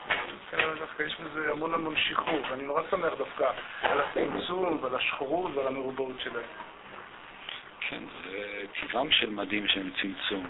כן, 0.51 0.57
דווקא 0.79 1.03
יש 1.03 1.17
בזה 1.21 1.51
המון 1.51 1.75
המון 1.75 1.95
שחרור, 1.97 2.41
ואני 2.51 2.63
נורא 2.63 2.83
שמח 2.91 3.13
דווקא 3.19 3.51
על 3.83 4.01
הצמצום 4.01 4.79
ועל 4.83 4.95
השחורות 4.95 5.55
ועל 5.55 5.67
המרובעות 5.67 6.17
שלהם. 6.19 6.74
כן, 7.89 8.03
זה 8.25 8.63
טבעם 8.81 9.11
של 9.11 9.31
מדים 9.31 9.69
שהם 9.69 9.91
צמצום. 10.03 10.47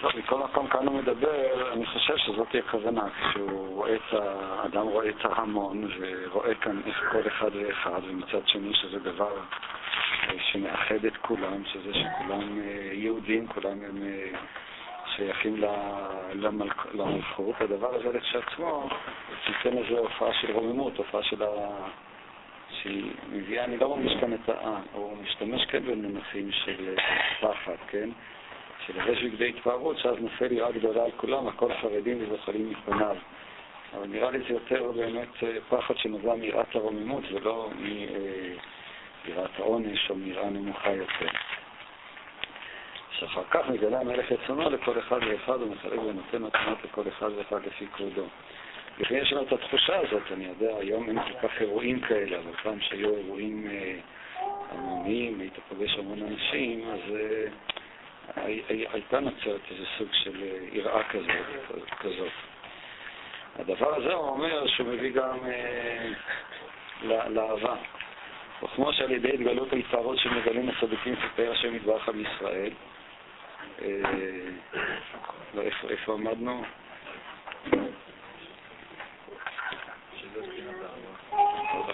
טוב, 0.00 0.10
מכל 0.18 0.38
מקום 0.38 0.68
כאן 0.68 0.86
הוא 0.86 0.98
מדבר, 0.98 1.72
אני 1.72 1.86
חושב 1.86 2.16
שזאת 2.16 2.52
היא 2.52 2.62
הכוונה, 2.66 3.02
כשהוא 3.10 3.76
רואה 3.76 3.94
את 3.94 4.12
האדם 4.12 4.86
רואה 4.86 5.08
את 5.08 5.24
ההמון 5.24 5.90
ורואה 5.98 6.54
כאן 6.54 6.80
איך 6.86 7.04
כל 7.12 7.22
אחד 7.26 7.50
ואחד, 7.54 8.00
ומצד 8.08 8.48
שני 8.48 8.74
שזה 8.74 8.98
דבר 8.98 9.40
שמאחד 10.38 11.04
את 11.04 11.16
כולם, 11.16 11.64
שזה 11.64 11.94
שכולם 11.94 12.60
אה, 12.60 12.90
יהודים, 12.92 13.46
כולם 13.46 13.82
הם 13.82 14.02
אה, 14.02 14.38
שייכים 15.16 15.62
למלכות, 16.32 17.60
הדבר 17.60 17.94
הזה 17.94 18.18
לכשעצמו 18.18 18.88
נותן 19.48 19.78
איזו 19.78 19.98
הופעה 19.98 20.32
של 20.40 20.52
רוממות, 20.52 20.96
הופעה 20.96 21.22
של 21.22 21.42
ה... 21.42 21.46
שהיא 22.70 23.12
מביאה, 23.32 23.64
אני 23.64 23.76
לא 23.76 23.96
מרגיש 23.96 24.20
כאן 24.20 24.34
את 24.34 24.48
ה... 24.48 24.80
הוא 24.92 25.16
משתמש 25.22 25.66
כן 25.66 25.82
במונחים 25.86 26.52
של 26.52 26.94
פחד, 27.40 27.76
כן? 27.88 28.08
שלבש 28.86 29.22
בגדי 29.22 29.48
התפארות, 29.48 29.98
שאז 29.98 30.16
נופל 30.20 30.52
יראה 30.52 30.72
גדולה 30.72 31.04
על 31.04 31.10
כולם, 31.16 31.48
הכל 31.48 31.74
חרדים 31.80 32.18
וזוחלים 32.20 32.70
מפניו. 32.70 33.16
אבל 33.94 34.06
נראה 34.06 34.30
לי 34.30 34.38
זה 34.38 34.54
יותר 34.54 34.92
באמת 34.92 35.28
אה, 35.42 35.56
פחד 35.68 35.96
שנובע 35.96 36.34
מיראת 36.34 36.74
הרוממות 36.74 37.24
ולא 37.32 37.70
מיראת 37.78 39.50
העונש 39.58 40.10
או 40.10 40.14
מיראה 40.14 40.50
נמוכה 40.50 40.90
יותר. 40.90 41.28
שאחר 43.18 43.42
כך 43.50 43.68
מגלה 43.68 44.00
המלך 44.00 44.32
רצונו 44.32 44.70
לכל 44.70 44.98
אחד 44.98 45.18
ואחד 45.30 45.62
ומחלק 45.62 45.98
ונותן 45.98 46.42
מתנות 46.42 46.78
לכל 46.84 47.02
אחד 47.08 47.30
ואחד 47.36 47.66
לפי 47.66 47.86
כבודו. 47.86 48.26
לפני 48.98 49.18
יש 49.18 49.32
לנו 49.32 49.42
את 49.42 49.52
התחושה 49.52 49.98
הזאת, 49.98 50.22
אני 50.32 50.44
יודע, 50.44 50.76
היום 50.78 51.08
אין 51.08 51.18
כל 51.22 51.48
כך 51.48 51.60
אירועים 51.60 52.00
כאלה, 52.00 52.38
אבל 52.38 52.52
פעם 52.62 52.80
שהיו 52.80 53.16
אירועים 53.16 53.66
אה, 53.70 53.96
המוניים, 54.70 55.40
היית 55.40 55.58
פוגש 55.68 55.98
המון 55.98 56.22
אנשים, 56.22 56.88
אז 56.88 57.00
אה, 57.16 57.46
הייתה 58.92 59.20
נוצרת 59.20 59.60
איזה 59.70 59.84
סוג 59.98 60.08
של 60.12 60.42
אה, 60.42 60.58
יראה 60.72 61.04
כזאת. 61.04 61.90
כזאת. 62.00 62.32
הדבר 63.58 63.96
הזה 63.96 64.12
הוא 64.12 64.28
אומר 64.28 64.66
שהוא 64.66 64.88
מביא 64.88 65.12
גם 65.12 65.38
אה, 65.46 66.08
לאהבה. 67.28 67.74
וכמו 68.62 68.92
שעל 68.92 69.10
ידי 69.10 69.28
התגלות 69.34 69.72
ההתפארות 69.72 70.18
שמגלים 70.18 70.68
הצדיקים 70.68 71.16
כלפי 71.16 71.48
השם 71.48 71.76
יתברך 71.76 72.08
על 72.08 72.14
ישראל, 72.20 72.70
איפה 75.90 76.12
עמדנו? 76.12 76.64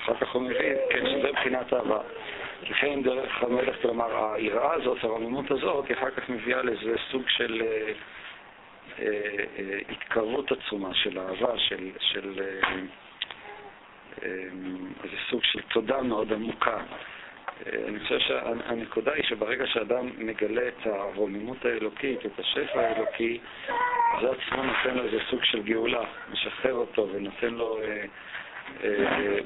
אחר 0.02 0.14
כך 0.14 0.32
הוא 0.32 0.42
מבין, 0.42 0.76
כן, 0.90 1.06
שזה 1.06 1.28
מבחינת 1.28 1.72
אהבה. 1.72 2.00
לכן 2.62 3.02
דרך 3.02 3.42
המלך, 3.42 3.76
כלומר, 3.82 4.34
היראה 4.34 4.72
הזאת, 4.72 5.04
הרוממות 5.04 5.50
הזאת, 5.50 5.88
היא 5.88 5.96
אחר 5.96 6.10
כך 6.10 6.28
מביאה 6.28 6.62
לאיזה 6.62 6.94
סוג 7.10 7.22
של 7.28 7.62
אה, 7.62 7.92
אה, 8.98 9.06
אה, 9.58 9.78
התקרבות 9.88 10.52
עצומה, 10.52 10.94
של 10.94 11.18
אהבה, 11.18 11.58
של, 11.58 11.90
של 11.98 12.40
אה, 12.40 12.70
אה, 14.22 14.28
איזה 15.04 15.16
סוג 15.30 15.44
של 15.44 15.60
תודה 15.60 16.02
מאוד 16.02 16.32
עמוקה. 16.32 16.76
אה, 17.66 17.78
אני 17.88 18.00
חושב 18.00 18.18
שהנקודה 18.18 19.12
היא 19.12 19.24
שברגע 19.24 19.66
שאדם 19.66 20.10
מגלה 20.18 20.68
את 20.68 20.86
הרוממות 20.86 21.64
האלוקית, 21.64 22.26
את 22.26 22.38
השפע 22.38 22.80
האלוקי, 22.80 23.38
זה 24.20 24.30
עצמו 24.30 24.62
נותן 24.62 24.94
לו 24.94 25.04
איזה 25.04 25.18
סוג 25.30 25.44
של 25.44 25.62
גאולה, 25.62 26.04
משחרר 26.32 26.74
אותו 26.74 27.08
ונותן 27.12 27.54
לו 27.54 27.78
אה, 27.82 28.04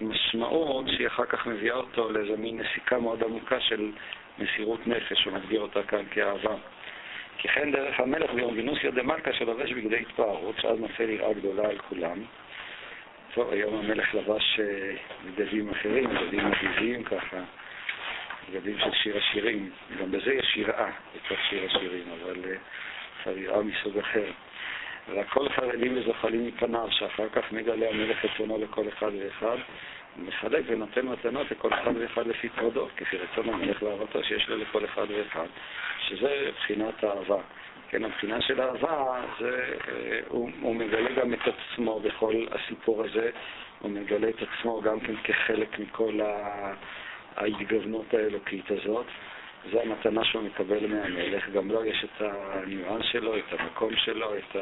משמעות 0.00 0.84
שהיא 0.88 1.06
אחר 1.06 1.24
כך 1.24 1.46
מביאה 1.46 1.74
אותו 1.76 2.10
לאיזו 2.12 2.36
מין 2.36 2.60
נסיקה 2.60 2.98
מאוד 2.98 3.22
עמוקה 3.22 3.60
של 3.60 3.90
מסירות 4.38 4.86
נפש, 4.86 5.24
הוא 5.24 5.32
מגדיר 5.32 5.60
אותה 5.60 5.82
כאן 5.82 6.02
כאהבה. 6.10 6.54
כי 7.38 7.48
כן 7.48 7.72
דרך 7.72 8.00
המלך 8.00 8.30
ביום 8.30 8.54
גינוסיה 8.54 8.90
דמלכה 8.90 9.32
שלובש 9.32 9.72
בגדי 9.72 9.96
התפארות, 9.96 10.54
שאז 10.60 10.80
נופל 10.80 11.10
יראה 11.10 11.32
גדולה 11.32 11.68
על 11.68 11.78
כולם. 11.78 12.24
טוב, 13.34 13.52
היום 13.52 13.74
המלך 13.74 14.14
לבש 14.14 14.60
אה, 14.60 14.94
בגדים 15.24 15.70
אחרים, 15.70 16.10
בגדים 16.10 16.50
מגיזיים 16.50 17.04
ככה, 17.04 17.36
בגדים 18.50 18.78
של 18.78 18.92
שיר 18.92 19.16
השירים. 19.16 19.70
גם 20.00 20.10
בזה 20.10 20.34
יש 20.34 20.56
יראה 20.56 20.90
בתוך 21.14 21.38
שיר 21.50 21.66
השירים, 21.66 22.04
אבל 22.22 22.36
אה, 23.26 23.32
יראה 23.32 23.62
מסוג 23.62 23.98
אחר. 23.98 24.30
והכל 25.14 25.48
חרדים 25.48 25.98
וזוחלים 25.98 26.46
מפניו, 26.46 26.88
שאחר 26.90 27.28
כך 27.28 27.52
מגלה 27.52 27.88
המלך 27.88 28.24
רצונו 28.24 28.58
לכל 28.58 28.88
אחד 28.88 29.10
ואחד, 29.18 29.56
מחלק 30.16 30.64
ונותן 30.66 31.06
מתנות 31.06 31.50
לכל 31.50 31.68
אחד 31.74 31.92
ואחד 32.00 32.26
לפי 32.26 32.48
כבודו, 32.48 32.88
כפי 32.96 33.16
רצון 33.16 33.48
המלך 33.48 33.82
ואהבתו 33.82 34.24
שיש 34.24 34.48
לו 34.48 34.56
לכל 34.56 34.84
אחד 34.84 35.06
ואחד, 35.08 35.46
שזה 36.08 36.50
בחינת 36.56 37.04
אהבה. 37.04 37.40
כן, 37.88 38.04
הבחינה 38.04 38.40
של 38.40 38.60
אהבה, 38.60 39.20
זה, 39.40 39.74
אה, 39.88 40.20
הוא, 40.28 40.50
הוא 40.60 40.76
מגלה 40.76 41.12
גם 41.12 41.34
את 41.34 41.40
עצמו 41.48 42.00
בכל 42.00 42.46
הסיפור 42.50 43.04
הזה, 43.04 43.30
הוא 43.78 43.90
מגלה 43.90 44.28
את 44.28 44.42
עצמו 44.42 44.80
גם 44.80 45.00
כן 45.00 45.16
כחלק 45.24 45.78
מכל 45.78 46.20
ההתגוונות 47.36 48.14
האלוקית 48.14 48.70
הזאת. 48.70 49.06
זו 49.72 49.80
המתנה 49.80 50.24
שהוא 50.24 50.42
מקבל 50.42 50.86
מהמלך, 50.86 51.48
גם 51.48 51.70
לו 51.70 51.84
יש 51.84 52.04
את 52.04 52.22
הניואנס 52.22 53.04
שלו, 53.12 53.36
את 53.36 53.60
המקום 53.60 53.96
שלו, 53.96 54.34
את 54.36 54.56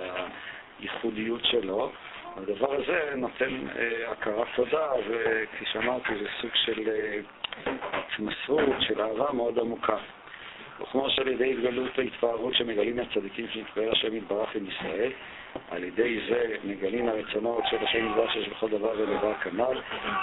הייחודיות 0.81 1.45
שלו. 1.45 1.93
הדבר 2.37 2.75
הזה 2.75 3.12
נותן 3.17 3.69
אה, 3.79 4.11
הכרת 4.11 4.47
תודה, 4.55 4.90
וכפי 5.09 5.64
שאמרתי, 5.73 6.09
זה 6.23 6.29
סוג 6.40 6.51
של 6.55 6.88
אה, 6.88 7.21
התמסרות, 7.93 8.77
של 8.81 9.01
אהבה 9.01 9.33
מאוד 9.33 9.59
עמוקה. 9.59 9.97
וכמו 10.81 11.11
שעל 11.11 11.29
ידי 11.29 11.53
התגלות 11.53 11.99
ההתפארות 11.99 12.55
שמגלים 12.55 12.97
מהצדיקים 12.97 13.47
שנתפאר 13.49 13.93
השם 13.93 14.17
יתברך 14.17 14.57
עם 14.57 14.67
ישראל, 14.67 15.11
על 15.71 15.85
ידי 15.85 16.21
זה 16.29 16.57
מגלים 16.64 17.09
הרצונות 17.09 17.64
של 17.71 17.77
השם 17.77 18.07
יתברך 18.07 18.33
שיש 18.33 18.49
בכל 18.49 18.69
דבר 18.69 18.93
ודבר 18.99 19.35
כנ"ל, 19.35 19.81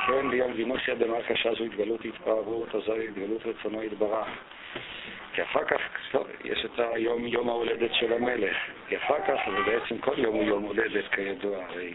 כן 0.08 0.30
ביום 0.30 0.54
דימוסיה 0.54 0.96
דמר 0.96 1.22
קשה 1.22 1.54
זו 1.56 1.64
התגלות 1.64 2.06
התפארות, 2.06 2.76
אז 2.76 2.82
זו 2.86 2.96
התגלות 2.96 3.42
רצונו 3.46 3.84
יתברך. 3.84 4.28
כי 5.34 5.44
אחר 5.44 5.64
כך, 5.64 5.82
טוב, 6.12 6.28
יש 6.44 6.66
את 6.66 6.80
היום, 6.94 7.28
יום 7.28 7.50
ההולדת 7.50 7.94
של 7.94 8.14
המלך, 8.14 8.58
כי 8.88 8.98
אחר 8.98 9.18
כך, 9.28 9.40
ובעצם 9.48 9.98
כל 9.98 10.14
יום 10.18 10.36
הוא 10.36 10.44
יום 10.44 10.64
הולדת 10.64 11.04
כידוע, 11.12 11.64
הרי 11.66 11.94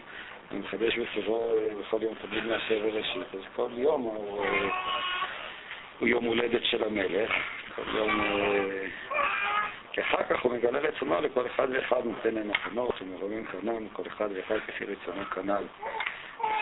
הוא 0.51 0.59
מחדש 0.59 0.97
בסופו 0.97 1.51
בכל 1.79 1.97
יום 2.01 2.13
תמיד 2.21 2.45
מהסבל 2.45 2.89
ראשית, 2.89 3.33
אז 3.33 3.41
כל 3.55 3.69
יום 3.77 4.01
הוא, 4.01 4.45
הוא 5.99 6.07
יום 6.07 6.25
הולדת 6.25 6.63
של 6.63 6.83
המלך, 6.83 7.31
כל 7.75 7.81
יום, 7.95 8.21
כי 9.91 10.01
אחר 10.01 10.23
כך 10.29 10.41
הוא 10.41 10.53
מגלה 10.53 10.79
רצונו 10.79 11.21
לכל 11.21 11.45
אחד 11.45 11.67
ואחד, 11.71 12.05
נותן 12.05 12.33
להם 12.35 12.47
מתנות 12.47 13.01
ומרומים 13.01 13.45
קרנם, 13.45 13.87
כל 13.93 14.03
אחד 14.07 14.29
ואחד 14.35 14.57
כפי 14.67 14.85
רצונו 14.85 15.25
כנ"ל. 15.25 15.63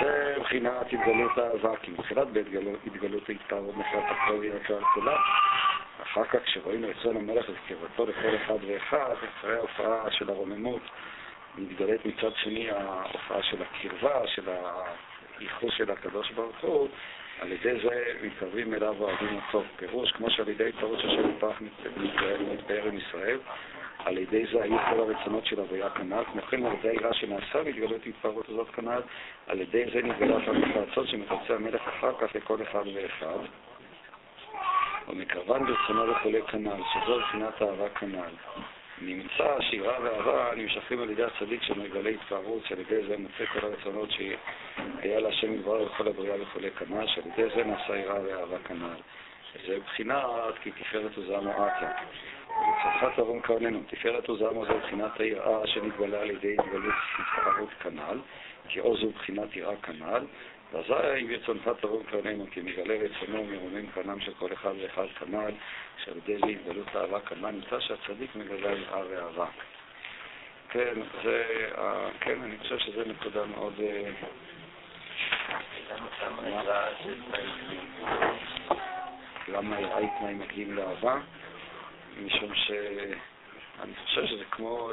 זה 0.02 0.36
מבחינת 0.40 0.94
התגלות 0.94 1.38
האהבה, 1.38 1.76
כי 1.82 1.92
מתחילת 1.92 2.28
בהתגלות 2.28 3.30
ההתפארות 3.30 3.78
נפלת 3.78 4.04
הכל 4.10 4.74
על 4.74 4.84
כולם. 4.94 5.18
אחר 6.02 6.24
כך 6.24 6.40
כשרואים 6.44 6.86
רצון 6.86 7.18
המלך 7.18 7.46
וקרבתו 7.50 8.06
לכל 8.06 8.36
אחד 8.36 8.58
ואחד, 8.68 9.16
אחרי 9.40 9.56
ההופעה 9.56 10.12
של 10.12 10.30
הרוממות, 10.30 10.82
מתגלית 11.58 12.06
מצד 12.06 12.36
שני 12.36 12.72
ההופעה 12.72 13.44
של 13.44 13.58
הקרבה, 13.62 14.28
של 14.28 14.50
הייחוס 15.40 15.74
של 15.78 15.92
הקדוש 15.92 16.32
ברוך 16.32 16.60
הוא, 16.62 16.88
על 17.40 17.52
ידי 17.52 17.80
זה 17.84 18.04
מתקרבים 18.24 18.74
אליו 18.74 18.96
ואוהבים 18.98 19.36
אותו. 19.36 19.64
פירוש, 19.76 20.12
כמו 20.12 20.30
שעל 20.30 20.50
ידי 20.50 20.70
התפרעות 20.70 21.00
השם 21.00 21.30
יתברך 21.30 21.62
מתפאר 22.52 22.86
עם 22.86 22.98
ישראל, 22.98 23.40
על 24.06 24.18
ידי 24.18 24.46
זה 24.52 24.64
היו 24.64 24.78
כל 24.90 25.00
הרצונות 25.00 25.46
של 25.46 25.60
הוויה 25.60 25.90
כנ"ל, 25.90 26.24
כמו 26.32 26.42
כן 26.42 26.66
על 26.66 26.74
ידי 26.74 26.88
העירה 26.88 27.14
שנעשה 27.14 27.58
והתגלות 27.66 28.02
ההתפרעות 28.06 28.50
הזאת 28.50 28.70
כנ"ל, 28.70 29.02
על 29.48 29.62
ידי 29.62 29.86
זה 29.94 30.02
נתגלה 30.02 30.42
כך 30.42 30.76
הרצון 30.76 31.08
שמקבצי 31.08 31.54
המלך 31.54 31.82
אחר 31.88 32.12
כך 32.20 32.36
לכל 32.36 32.62
אחד 32.62 32.84
ואחד. 32.96 33.38
ומקרבן 35.08 35.66
ברצונו 35.66 36.08
לחולה 36.08 36.42
כנ"ל, 36.42 36.82
שזו 36.94 37.20
בחינת 37.20 37.62
אהבה 37.62 37.90
כנ"ל. 37.90 38.34
נמצא 39.02 39.62
שירה 39.62 39.94
ואהבה 40.04 40.52
נמשכים 40.56 41.02
על 41.02 41.10
ידי 41.10 41.24
הצדיק 41.24 41.64
שמגלה 41.64 42.10
התפארות, 42.10 42.66
שעל 42.66 42.80
ידי 42.80 43.08
זה 43.08 43.18
מוצא 43.18 43.46
כל 43.54 43.60
הרצונות 43.66 44.10
שהיה 44.12 45.20
להשם 45.20 45.54
יתברר 45.54 45.86
בכל 45.86 46.08
הבריאה 46.08 46.42
וכולי 46.42 46.72
כנ"ל, 46.72 47.08
שעל 47.08 47.24
ידי 47.34 47.56
זה 47.56 47.64
נעשה 47.64 47.98
יראה 47.98 48.22
ואהבה 48.24 48.58
כנ"ל. 48.60 48.96
זה 49.68 49.78
בחינת 49.86 50.54
כי 50.62 50.72
תפארת 50.72 51.18
וזעמו 51.18 51.66
עתה. 51.66 51.92
וצריכת 52.48 53.20
ארון 53.20 53.42
כהננו, 53.42 53.80
תפארת 53.88 54.30
וזעמו 54.30 54.66
זה 54.66 54.74
בחינת 54.74 55.20
היראה 55.20 55.68
שנתגלה 55.68 56.22
על 56.22 56.30
ידי 56.30 56.56
התגלות 56.60 56.94
התפארות 57.20 57.70
כנ"ל, 57.80 58.20
כי 58.68 58.80
עוז 58.80 59.02
הוא 59.02 59.14
בחינת 59.14 59.56
יראה 59.56 59.76
כנ"ל, 59.76 60.26
ואזי 60.72 61.24
ברצונך 61.28 61.70
תרום 61.82 62.04
קרננו, 62.04 62.46
כי 62.52 62.62
מגלה 62.62 62.96
רצונו 62.96 63.44
מרומם 63.44 63.88
קרנם 63.88 64.20
של 64.20 64.34
כל 64.34 64.54
אחד 64.54 64.74
ואחד 64.82 65.06
כנ"ל, 65.20 65.52
שעל 66.04 66.18
ידי 66.18 66.38
זה 66.38 66.48
התגלות 66.48 66.96
אהבה 66.96 67.20
כנ"ל, 67.20 67.52
נמצא 67.52 67.80
שהצדיק 67.80 68.36
מגלה 68.36 68.72
יראה 68.72 69.02
ואהבה. 69.10 69.46
כן, 70.70 70.94
זה, 71.24 71.44
כן, 72.20 72.42
אני 72.44 72.58
חושב 72.58 72.78
שזו 72.80 73.02
נקודה 73.06 73.46
מאוד... 73.46 73.74
אה, 73.80 74.12
למה 79.48 79.76
היא 79.76 80.10
תנאי 80.20 80.34
מקדים 80.34 80.76
לאהבה? 80.76 81.20
משום 82.26 82.56
שאני 82.56 83.96
חושב 84.06 84.26
שזה 84.26 84.44
כמו... 84.52 84.92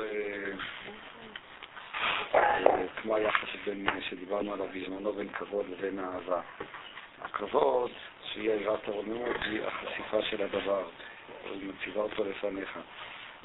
כמו 2.96 3.16
היחס 3.16 3.48
בין, 3.66 3.86
שדיברנו 4.08 4.52
עליו 4.52 4.66
בזמנו 4.74 5.12
בין 5.12 5.28
כבוד 5.28 5.66
לבין 5.68 5.98
אהבה. 5.98 6.40
הכבוד, 7.22 7.90
שהיא 8.24 8.50
יראת 8.50 8.88
הרוממות, 8.88 9.36
היא 9.44 9.60
החשיפה 9.66 10.22
של 10.22 10.42
הדבר, 10.42 10.84
היא 11.44 11.68
מציבה 11.68 12.00
אותו 12.00 12.24
לפניך. 12.24 12.78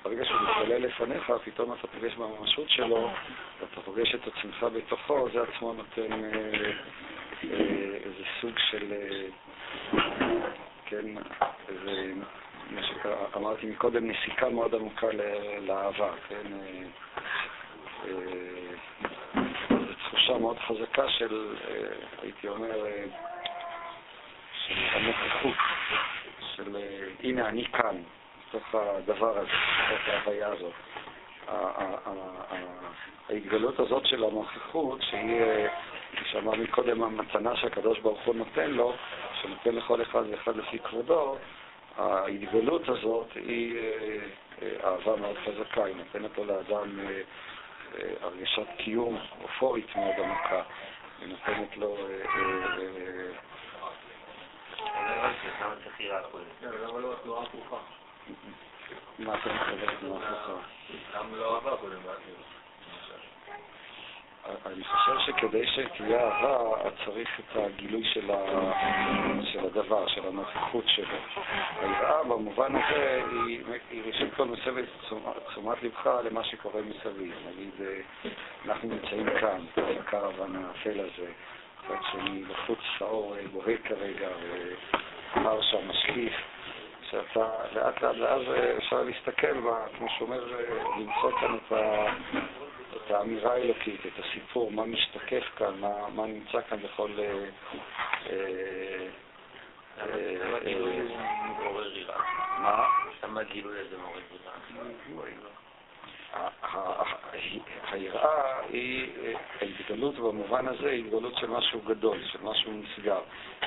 ברגע 0.04 0.26
שהוא 0.26 0.38
מתגלה 0.42 0.80
לפניך, 0.80 1.34
פתאום 1.44 1.74
אתה 1.74 1.88
פוגש 1.88 2.16
בממשות 2.16 2.70
שלו, 2.70 3.10
ואתה 3.60 3.82
פוגש 3.82 4.16
את 4.16 4.28
עצמך 4.28 4.66
בתוכו, 4.76 5.30
זה 5.34 5.42
עצמו 5.42 5.74
נותן 5.74 6.14
אה, 6.14 6.72
אה, 7.44 7.98
איזה 8.04 8.24
סוג 8.42 8.60
של, 8.70 8.94
אה, 8.94 9.28
כן, 10.86 11.06
איזה, 11.70 12.14
מה 12.70 12.82
שאמרתי 12.84 13.66
מקודם, 13.66 14.08
נסיקה 14.08 14.50
מאוד 14.50 14.76
עמוקה 14.76 15.08
לאהבה, 15.62 16.12
כן? 16.30 16.48
זו 18.06 19.78
תחושה 20.00 20.38
מאוד 20.38 20.58
חזקה 20.60 21.10
של, 21.10 21.56
אה, 21.68 21.76
הייתי 22.22 22.48
אומר, 22.48 22.86
אה, 22.86 23.06
של 24.68 24.76
הנוכחות, 24.92 25.56
של 26.56 26.76
אה, 26.76 27.08
הנה 27.24 27.50
אני 27.50 27.66
כאן, 27.66 27.96
בתוך 28.50 28.76
הדבר 28.76 29.38
הזה, 29.38 29.50
בתוך 29.86 30.08
ההוויה 30.08 30.48
הזאת. 30.48 30.74
ההתגלות 33.30 33.80
הזאת 33.80 34.06
של 34.06 34.24
הנוכחות, 34.24 35.02
שהיא, 35.02 35.42
שאמר 36.32 36.56
מקודם, 36.56 37.04
המתנה 37.04 37.56
שהקדוש 37.56 38.00
ברוך 38.00 38.20
הוא 38.26 38.36
נותן 38.36 38.72
לו, 38.72 38.94
שנותן 39.42 39.76
לכל 39.76 40.02
אחד 40.02 40.24
ואחד 40.30 40.56
לפי 40.56 40.80
כבודו, 40.80 41.38
ההתגלות 41.98 42.90
הזאת 42.90 43.28
היא 43.36 43.80
אהבה 44.84 45.16
מאוד 45.16 45.36
חזקה, 45.46 45.86
היא 45.86 45.96
נותנת 45.96 46.38
לו 46.38 46.46
לאדם 46.46 47.00
הרגשת 48.22 48.68
קיום 48.78 49.18
אופורית 49.44 49.96
מאוד 49.96 50.16
עמוקה, 50.20 50.62
ונותנת 51.20 51.78
לו... 51.78 51.98
מה 59.20 59.36
אתה 59.36 59.54
מתכוון 59.54 59.96
תנועה 60.00 60.30
הפוכה? 60.30 60.68
למה 61.14 61.38
לא 61.38 61.56
אהבה 61.56 61.78
קודם? 61.78 62.00
אני 64.66 64.84
חושב 64.84 65.20
שכדי 65.26 65.68
שתהיה 65.68 66.20
אהבה, 66.20 66.90
צריך 67.06 67.40
את 67.40 67.56
הגילוי 67.56 68.04
של, 68.04 68.32
ה... 68.32 68.72
של 69.44 69.66
הדבר, 69.66 70.08
של 70.08 70.28
הנוכחות 70.28 70.84
שלו. 70.88 71.18
היראה 71.82 72.24
במובן 72.24 72.76
הזה 72.76 73.22
היא, 73.32 73.60
היא 73.92 74.02
ראשית 74.06 74.34
כל 74.34 74.46
מסבת 74.46 74.86
תשומת 75.48 75.84
לבך 75.84 76.10
למה 76.24 76.44
שקורה 76.44 76.82
מסביב. 76.82 77.34
נגיד, 77.50 77.72
אה, 77.80 78.30
אנחנו 78.66 78.90
נמצאים 78.90 79.28
כאן, 79.40 79.66
בקרוון 79.78 80.56
האפל 80.56 81.00
הזה, 81.00 81.32
מצד 81.84 82.04
שני 82.12 82.44
בחוץ 82.44 82.80
האור 83.00 83.36
אה, 83.36 83.42
בוהק 83.52 83.80
כרגע, 83.84 84.28
והר 85.36 85.62
שם 85.62 85.90
משקיף. 85.90 86.34
שאתה 87.10 87.50
לאט 87.76 88.02
לאט, 88.02 88.16
ואז 88.20 88.42
אה, 88.48 88.78
אפשר 88.78 89.04
להסתכל, 89.04 89.62
כמו 89.98 90.08
שאומר, 90.18 90.44
למצוא 91.00 91.32
כאן 91.40 91.56
את 91.56 91.72
ה... 91.72 92.06
את 93.08 93.12
האמירה 93.12 93.54
האלוקית, 93.54 94.06
את 94.06 94.26
הסיפור, 94.26 94.72
מה 94.72 94.86
משתקף 94.86 95.44
כאן, 95.56 95.80
מה, 95.80 96.10
מה 96.10 96.26
נמצא 96.26 96.62
כאן 96.70 96.78
בכל... 96.84 97.12
אה, 97.20 97.46
אה, 100.00 100.58
הזה 101.02 101.16
מעורר 101.58 101.98
יראה? 101.98 102.18
מה? 102.60 102.86
למה 103.24 103.42
הגילוי 103.42 103.80
הזה 103.80 103.98
מעורר 103.98 105.28
יראה? 105.28 105.67
היראה 107.92 108.60
היא, 108.70 109.08
ההתגלות 109.62 110.16
במובן 110.16 110.68
הזה 110.68 110.90
היא 110.90 111.06
התגלות 111.06 111.36
של 111.36 111.48
משהו 111.48 111.82
גדול, 111.86 112.18
של 112.32 112.40
משהו 112.44 112.72
נסגר, 112.72 113.20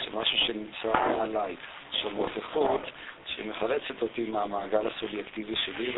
של 0.04 0.16
משהו 0.16 0.38
שנמצא 0.38 0.92
מעליי, 1.08 1.56
של 1.92 2.08
נוכחות 2.08 2.80
שהיא 3.26 3.50
מחלצת 3.50 4.02
אותי 4.02 4.24
מהמעגל 4.24 4.86
הסובייקטיבי 4.86 5.56
שלי 5.56 5.92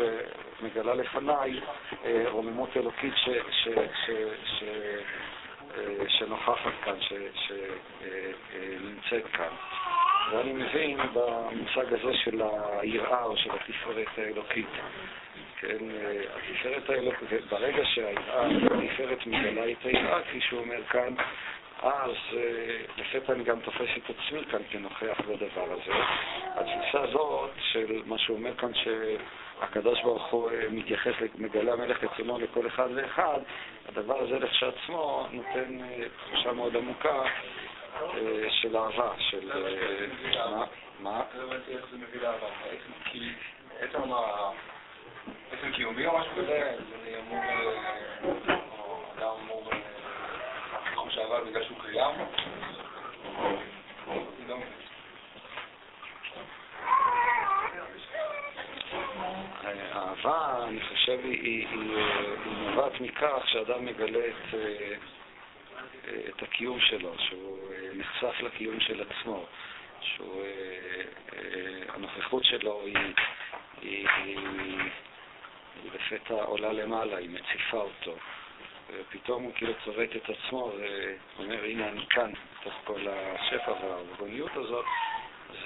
ומגלה 0.59 0.93
לפניי 0.93 1.59
אה, 2.05 2.23
רוממות 2.27 2.77
אלוקית 2.77 3.13
אה, 3.27 3.37
שנוכחת 6.07 6.73
כאן, 6.83 6.95
שנמצאת 7.35 9.27
כאן. 9.33 9.49
ואני 10.31 10.53
מבין 10.53 10.97
במושג 11.13 11.93
הזה 11.93 12.13
של 12.13 12.41
היראה 12.81 13.23
או 13.23 13.37
של 13.37 13.49
התפארת 13.51 14.07
האלוקית. 14.17 14.69
כן, 15.67 15.85
התפארת 16.51 16.89
האלוקית, 16.89 17.45
ברגע 17.49 17.85
שהיראה, 17.85 18.45
התפארת 18.83 19.27
מגלה 19.27 19.71
את 19.71 19.85
היראה, 19.85 20.23
כפי 20.23 20.41
שהוא 20.41 20.59
אומר 20.59 20.83
כאן, 20.83 21.15
אז 21.81 22.11
אה, 22.33 22.81
לפתע 22.97 23.33
אני 23.33 23.43
גם 23.43 23.59
תופס 23.59 23.89
את 23.97 24.09
עצמי 24.09 24.45
כאן 24.51 24.61
כנוכח 24.69 25.21
בדבר 25.27 25.73
הזה. 25.73 25.93
התפיסה 26.55 27.01
הזאת 27.01 27.51
של 27.71 28.01
מה 28.05 28.17
שהוא 28.17 28.37
אומר 28.37 28.55
כאן, 28.55 28.71
שהקדוש 28.73 30.01
ברוך 30.01 30.25
הוא 30.25 30.49
אה, 30.49 30.65
מתייחס, 30.71 31.13
מגלה 31.35 31.73
המלך 31.73 32.03
רצונו 32.03 32.39
לכל 32.39 32.67
אחד 32.67 32.89
ואחד, 32.95 33.39
הדבר 33.89 34.19
הזה 34.19 34.39
לכשעצמו 34.39 35.27
נותן 35.31 35.79
תחושה 36.17 36.53
מאוד 36.53 36.75
עמוקה 36.75 37.23
של 38.49 38.77
אהבה, 38.77 39.13
של... 39.17 39.51
מה? 40.33 40.65
מה? 40.99 41.21
איך 41.67 41.85
זה 41.91 41.97
מביא 41.97 42.21
לאהבה? 42.21 42.47
כי 43.05 43.29
עצם 45.63 45.71
קיומי 45.71 46.07
או 46.07 46.17
משהו 46.19 46.31
כזה, 46.31 46.75
זה 47.03 47.19
אמור... 47.19 47.43
אדם 49.17 49.29
אמור... 49.45 49.69
שעבר 51.09 51.43
בגלל 51.43 51.63
שהוא 51.63 51.77
קיים? 51.81 52.15
האהבה, 59.63 60.65
אני 60.67 60.81
חושב, 60.81 61.19
היא 61.23 61.67
נובעת 62.45 63.01
מכך 63.01 63.43
שאדם 63.45 63.85
מגלה 63.85 64.27
את, 64.27 64.53
אה, 64.53 64.95
את 66.29 66.43
הקיום 66.43 66.79
שלו, 66.79 67.13
שהוא 67.17 67.57
אה, 67.71 67.89
נחשף 67.93 68.41
לקיום 68.41 68.79
של 68.79 69.03
עצמו, 69.09 69.45
שהנוכחות 71.91 72.43
אה, 72.43 72.47
שלו 72.49 72.81
היא, 72.85 72.97
היא, 73.81 74.07
היא 74.09 74.37
לפתע 75.93 76.43
עולה 76.43 76.73
למעלה, 76.73 77.17
היא 77.17 77.29
מציפה 77.29 77.77
אותו. 77.77 78.15
ופתאום 78.89 79.43
הוא 79.43 79.51
כאילו 79.55 79.73
צובט 79.85 80.15
את 80.15 80.29
עצמו 80.29 80.71
ואומר, 81.37 81.63
הנה 81.63 81.89
אני 81.89 82.05
כאן, 82.09 82.31
בתוך 82.61 82.73
כל 82.83 83.01
השפע 83.09 83.71
והריבוניות 83.71 84.51
הזאת, 84.55 84.85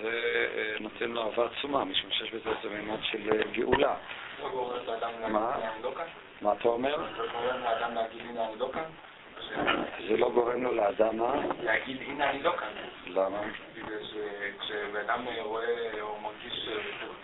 זה 0.02 0.10
אה, 0.56 0.76
נותן 0.80 1.12
לו 1.12 1.24
אהבה 1.24 1.46
עצומה, 1.46 1.86
משום 1.86 2.12
שיש 2.12 2.32
בזה 2.32 2.50
איזה 2.50 2.76
מימד 2.76 3.00
של 3.04 3.32
אה, 3.32 3.44
גאולה. 3.52 3.96
מה? 5.30 5.56
מה 6.42 6.54
אתה 6.54 6.68
אומר? 6.68 7.08
זה 10.08 10.18
לא 10.18 10.30
גורם 10.30 10.64
לו 10.64 10.76
לאדם 10.76 11.18
מה? 11.18 11.34
להגיד, 11.64 12.02
הנה 12.02 12.30
אני 12.30 12.44
לא 12.44 12.54
כאן. 12.60 12.68
למה? 13.08 13.42
בגלל 13.76 14.04
שכשבן 14.04 15.00
אדם 15.06 15.26
רואה 15.40 16.02
או 16.02 16.20
מרגיש 16.20 16.70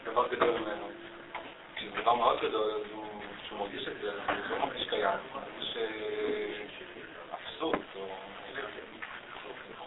דבר 0.04 0.28
גדול 0.28 0.50
ממנו, 0.50 0.88
כשזה 1.84 2.02
דבר 2.02 2.14
מאוד 2.14 2.40
גדול, 2.42 2.72
אז 2.72 2.92
הוא, 2.92 3.06
כשהוא 3.44 3.60
מרגיש 3.60 3.88
את 3.88 4.02
זה, 4.02 4.12
אז 4.12 4.38
הוא 4.50 4.60
לא 4.60 4.66
מרגיש 4.66 4.88
קיים, 4.90 5.20
הוא 5.34 5.42
מרגיש 5.42 5.78
אפסות, 7.34 7.76
או... 7.96 8.08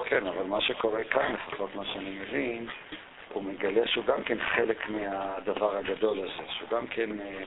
כן, 0.04 0.26
אבל 0.26 0.42
מה 0.42 0.60
שקורה 0.60 1.04
כאן, 1.04 1.34
לפחות 1.34 1.74
מה 1.74 1.84
שאני 1.84 2.10
מבין, 2.10 2.68
הוא 3.32 3.42
מגלה 3.44 3.86
שהוא 3.86 4.04
גם 4.04 4.24
כן 4.24 4.38
חלק 4.54 4.88
מהדבר 4.88 5.76
הגדול 5.76 6.18
הזה, 6.18 6.52
שהוא 6.58 6.68
גם 6.68 6.86
כן 6.86 7.20
אה, 7.20 7.42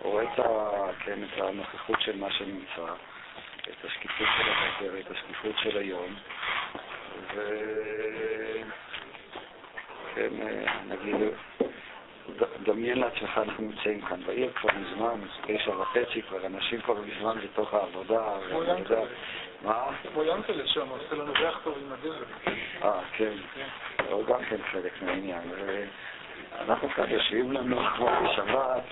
רואה 0.00 0.24
את, 0.24 0.38
ה, 0.38 0.70
כן, 1.04 1.18
את 1.24 1.40
הנוכחות 1.42 2.00
של 2.00 2.18
מה 2.18 2.30
שנמצא, 2.30 2.92
את 3.60 3.84
השקיפות 3.84 4.26
של 4.36 4.50
הבוקר, 4.50 4.98
את 5.00 5.10
השקיפות 5.10 5.54
של 5.58 5.78
היום, 5.78 6.14
ו... 7.34 7.50
כן, 10.14 10.30
אה, 10.42 10.82
נגיד, 10.86 11.14
דמיין 12.62 12.98
לעצמך, 12.98 13.38
אנחנו 13.38 13.64
נמצאים 13.64 14.00
כאן 14.00 14.20
בעיר 14.26 14.50
כבר 14.54 14.70
מזמן, 14.80 15.20
תשע 15.46 15.70
וחצי, 15.70 16.22
כבר 16.22 16.46
אנשים 16.46 16.80
כבר 16.80 16.94
מזמן 16.94 17.36
בתוך 17.44 17.74
העבודה. 17.74 18.22
מה? 19.62 19.84
כמו 20.12 20.22
ינקלה 20.22 20.66
שם, 20.66 20.88
עושה 20.88 21.14
לנו 21.14 21.32
ריח 21.32 21.60
טוב 21.64 21.78
עם 21.86 21.92
הדלת. 21.92 22.56
אה, 22.82 23.00
כן. 23.12 23.32
הוא 24.10 24.24
גם 24.24 24.44
כן 24.44 24.56
חלק 24.72 25.02
מהעניין. 25.02 25.42
אנחנו 26.60 26.88
כאן 26.88 27.10
יושבים 27.10 27.52
לנו 27.52 27.80
כמו 27.96 28.08
בשבת, 28.24 28.82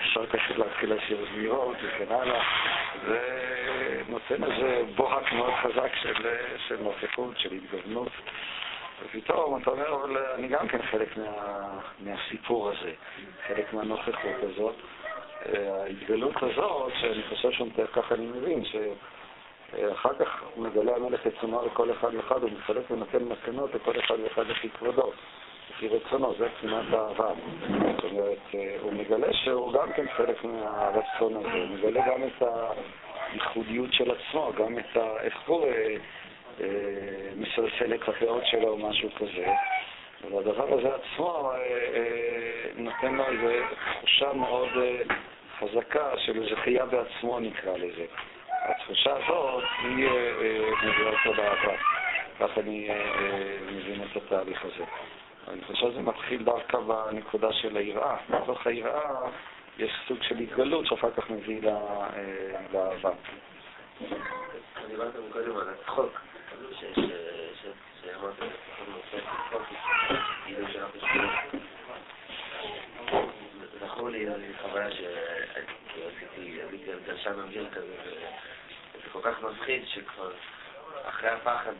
אפשר 0.00 0.26
תכף 0.26 0.56
להתחיל 0.58 0.94
לשיר 0.94 1.26
זמירות 1.32 1.76
וכן 1.82 2.14
הלאה. 2.14 2.42
זה 3.06 3.20
נותן 4.08 4.44
איזה 4.44 4.82
בוהק 4.96 5.32
מאוד 5.32 5.52
חזק 5.62 5.90
של 6.68 6.76
נוכחות, 6.80 7.38
של 7.38 7.52
התגוונות. 7.52 8.12
ופתאום 9.04 9.62
אתה 9.62 9.70
אומר, 9.70 9.94
אבל 9.94 10.16
אני 10.34 10.48
גם 10.48 10.68
כן 10.68 10.82
חלק 10.82 11.16
מה, 11.16 11.80
מהסיפור 12.00 12.70
הזה, 12.70 12.92
חלק 13.46 13.72
מהנוכחות 13.72 14.42
הזאת. 14.42 14.74
ההתגלות 15.84 16.42
הזאת, 16.42 16.92
שאני 17.00 17.22
חושב 17.28 17.50
שהוא 17.50 17.68
מתאר, 17.68 17.86
ככה 17.86 18.14
אני 18.14 18.26
מבין, 18.26 18.64
שאחר 18.64 20.14
כך 20.18 20.42
מגלה 20.56 20.96
המלך 20.96 21.26
את 21.26 21.34
תשומה 21.34 21.58
לכל 21.66 21.92
אחד 21.92 22.14
ואחד, 22.14 22.42
הוא 22.42 22.50
מחלק 22.58 22.90
ונותן 22.90 23.24
מתנות 23.24 23.74
לכל 23.74 24.00
אחד 24.00 24.14
ואחד 24.24 24.46
לפי 24.46 24.68
כבודו, 24.70 25.12
לפי 25.70 25.88
רצונו, 25.88 26.34
זה 26.38 26.48
תמונת 26.60 26.92
האהבה. 26.92 27.30
זאת 27.96 28.04
אומרת, 28.04 28.38
הוא 28.80 28.92
מגלה 28.92 29.32
שהוא 29.32 29.72
גם 29.72 29.92
כן 29.92 30.06
חלק 30.16 30.44
מהרצון 30.44 31.36
הזה, 31.36 31.58
הוא 31.58 31.68
מגלה 31.68 32.00
גם 32.06 32.22
את 32.22 32.42
הייחודיות 33.32 33.92
של 33.92 34.10
עצמו, 34.10 34.52
גם 34.58 34.78
את 34.78 34.96
ה... 34.96 35.20
איך 35.20 35.34
קורה... 35.46 35.70
אה, 36.60 36.66
מסלסל 37.36 37.94
את 37.94 38.08
הפאות 38.08 38.46
שלו 38.46 38.68
או 38.68 38.78
משהו 38.78 39.08
כזה. 39.16 39.46
והדבר 40.30 40.78
הזה 40.78 40.88
עצמו 40.94 41.50
אה, 41.50 41.56
אה, 41.94 42.70
נותן 42.76 43.14
לו 43.14 43.24
איזו 43.24 43.74
תחושה 43.98 44.32
מאוד 44.32 44.68
חזקה 45.58 46.18
של 46.18 46.54
זכייה 46.54 46.86
בעצמו 46.86 47.40
נקרא 47.40 47.76
לזה. 47.76 48.04
התחושה 48.48 49.16
הזאת 49.16 49.64
היא 49.82 50.08
מביאה 50.82 51.10
אותו 51.10 51.34
באהבה. 51.36 51.76
כך 52.40 52.58
אני 52.58 52.90
מבין 53.72 54.02
את 54.02 54.16
התהליך 54.16 54.64
הזה. 54.64 54.84
אני 55.48 55.62
חושב 55.64 55.90
שזה 55.90 56.00
מתחיל 56.00 56.42
דווקא 56.42 56.78
בנקודה 56.78 57.52
של 57.52 57.76
היראה. 57.76 58.16
בתוך 58.30 58.66
היראה 58.66 59.30
יש 59.78 59.90
סוג 60.08 60.22
של 60.22 60.38
התגלות 60.38 60.86
שאחר 60.86 61.10
כך 61.10 61.30
מביא 61.30 61.60
לאהבה. 62.72 63.10
דיברת 64.88 65.12
קודם 65.32 65.56
על 65.56 65.68
הצחוק. 65.68 66.20
זכור 73.80 74.08
לי 74.10 74.26
חוויה 74.62 74.90
שעשיתי, 74.90 76.62
עליתי 76.62 76.92
על 76.92 76.98
גלשן 77.06 77.40
אוויר 77.40 77.68
כזה, 77.72 77.96
וזה 78.94 79.10
כל 79.12 79.20
כך 79.22 79.42
מפחיד 79.42 79.82
שכבר 79.86 80.32
אחרי 81.08 81.30
הפחד, 81.30 81.72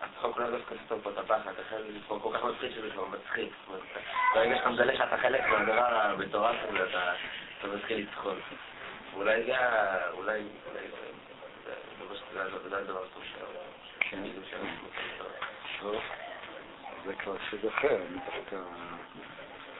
הצחוק 0.00 0.38
לא 0.38 0.50
דווקא 0.50 0.74
סתום 0.86 1.00
פה 1.00 1.10
את 1.10 1.18
הפחד, 1.18 1.52
אחרי 1.66 1.92
זה 1.92 1.98
כבר 2.06 2.18
כל 2.18 2.30
כך 2.34 2.44
מפחיד 2.44 2.72
שזה 2.72 2.90
כבר 2.90 3.04
מצחיק. 3.04 3.52
ברגע 4.34 4.56
שאתה 4.56 4.68
מגלה 4.68 4.96
שאתה 4.96 5.16
חלק 5.16 5.46
מהדבר 5.46 6.00
המטורף 6.00 6.56
הזה, 6.68 6.98
אתה 7.58 7.66
מתחיל 7.66 8.06
לצחוק. 8.08 8.38
ואולי 9.14 9.44
זה, 9.44 9.54
אולי, 10.12 10.42
זה 12.32 12.78
הדבר 12.78 13.04
טוב 13.14 13.22
שלנו. 13.24 13.67
כן. 14.10 14.22
זה 17.04 17.14
כבר 17.14 17.36
סוג 17.50 17.66
אחר, 17.66 17.96
אני 17.96 18.18
דווקא... 18.36 18.56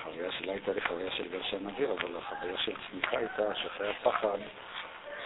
החוויה 0.01 0.33
שלה 0.33 0.53
הייתה 0.53 0.73
לי 0.73 0.81
חוויה 0.81 1.11
של 1.11 1.29
גרשן 1.29 1.67
אוויר, 1.69 1.93
אבל 1.93 2.17
החוויה 2.17 2.59
של 2.59 2.73
צמיחה 2.91 3.19
הייתה 3.19 3.55
שאחרי 3.55 3.91
הפחד, 3.91 4.39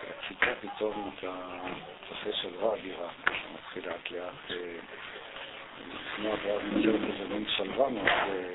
שהציפה 0.01 0.51
פתאום 0.61 1.15
אתה 1.19 1.33
צופה 2.09 2.33
שלווה 2.33 2.75
אדירה, 2.75 3.09
מתחיל 3.55 3.89
לאט 3.89 4.11
לאט 4.11 4.59
לצמוח, 5.79 6.39
ואז 6.45 6.63
נוצרת 6.73 7.01
איזה 7.13 7.35
מין 7.35 7.47
שלווה 7.57 7.89
מאוד 7.89 8.07
אה, 8.07 8.55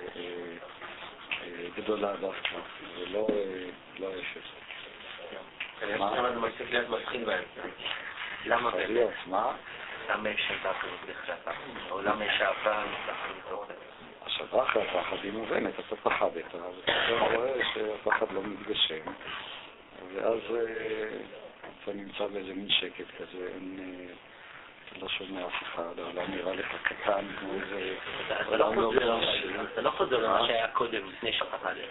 אה, 1.43 1.67
גדולה 1.77 2.15
דווקא, 2.15 2.55
ולא 2.97 3.27
ההפך. 3.99 4.47
להיות 6.69 6.89
מפחיד 6.89 7.25
באמצע. 7.25 7.61
למה? 8.45 8.71
מה? 8.71 8.71
למה 9.27 9.51
יש 10.29 10.41
שבת 10.47 10.75
בכלל? 11.09 11.53
או 11.91 12.01
למה 12.01 12.25
יש 12.25 12.41
אהבה 12.41 12.83
מתוך 13.37 13.65
זה? 13.67 13.73
השבה 14.25 14.63
אחרי 14.63 14.83
הפחד 14.83 15.17
היא 15.23 15.31
מובנת, 15.31 15.73
אתה 15.79 15.95
פחדת, 15.95 16.55
ואתה 16.55 17.35
רואה 17.35 17.53
שהפחד 17.73 18.31
לא 18.31 18.41
מתגשם, 18.43 19.11
ואז 20.13 20.39
אה, 20.55 21.17
אתה 21.83 21.91
נמצא 21.93 22.27
באיזה 22.27 22.53
מין 22.53 22.69
שקט 22.69 23.05
כזה. 23.17 23.47
אה, 23.47 24.13
אתה 24.89 24.99
לא 24.99 25.09
שומע 25.09 25.45
אף 25.47 25.63
אחד, 25.63 25.99
העולם 25.99 26.31
נראה 26.31 26.55
לך 26.55 26.67
קטן, 26.83 27.25
כמו 27.39 27.53
איזה... 27.53 27.95
אתה 28.27 28.57
לא 29.81 29.89
חוזר 29.89 30.17
למה 30.17 30.39
לא 30.39 30.47
שהיה 30.47 30.67
קודם, 30.67 31.09
לפני 31.09 31.33
שפחדת. 31.33 31.89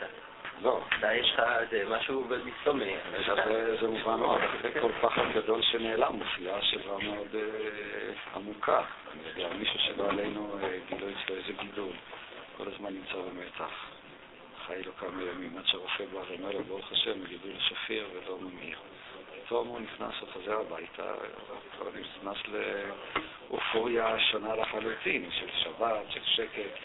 לא. 0.62 0.80
יש 1.14 1.32
לך 1.32 1.42
משהו 1.88 2.24
בסתומי. 2.24 2.94
זה 3.80 3.88
מובן 3.88 4.20
מאוד, 4.20 4.40
אחרי 4.42 4.80
כל 4.80 4.92
פחד 5.00 5.22
גדול 5.34 5.62
שנעלם 5.62 6.12
מופיעה 6.12 6.62
שבה 6.62 6.98
מאוד 7.02 7.34
אה, 7.34 8.36
עמוקה. 8.36 8.82
אני 9.12 9.28
יודע, 9.28 9.54
מישהו 9.56 9.78
שלא 9.78 10.08
עלינו 10.08 10.58
אה, 10.62 10.78
גילו 10.88 11.06
אצלו 11.08 11.36
איזה 11.36 11.52
גידול, 11.62 11.92
כל 12.56 12.64
הזמן 12.74 12.90
נמצא 12.92 13.14
במתח. 13.14 13.86
חי 14.66 14.82
לו 14.82 14.92
כמה 14.96 15.22
ימים, 15.22 15.58
עד 15.58 15.66
שהרופא 15.66 16.04
בא 16.12 16.18
ואומר 16.28 16.50
לו, 16.52 16.64
ברוך 16.64 16.92
השם, 16.92 17.24
גידול 17.24 17.52
שפיר 17.58 18.08
ולא 18.12 18.38
ממיר. 18.40 18.78
פתאום 19.46 19.68
הוא 19.68 19.80
נכנס, 19.80 20.14
הוא 20.20 20.28
חוזר 20.32 20.60
הביתה, 20.60 21.12
הוא 21.78 21.88
נכנס 22.00 22.36
לאופוריה 23.50 24.18
שונה 24.18 24.56
לחלוטין, 24.56 25.30
של 25.30 25.46
שבת, 25.52 26.10
של 26.10 26.20
שקט. 26.24 26.78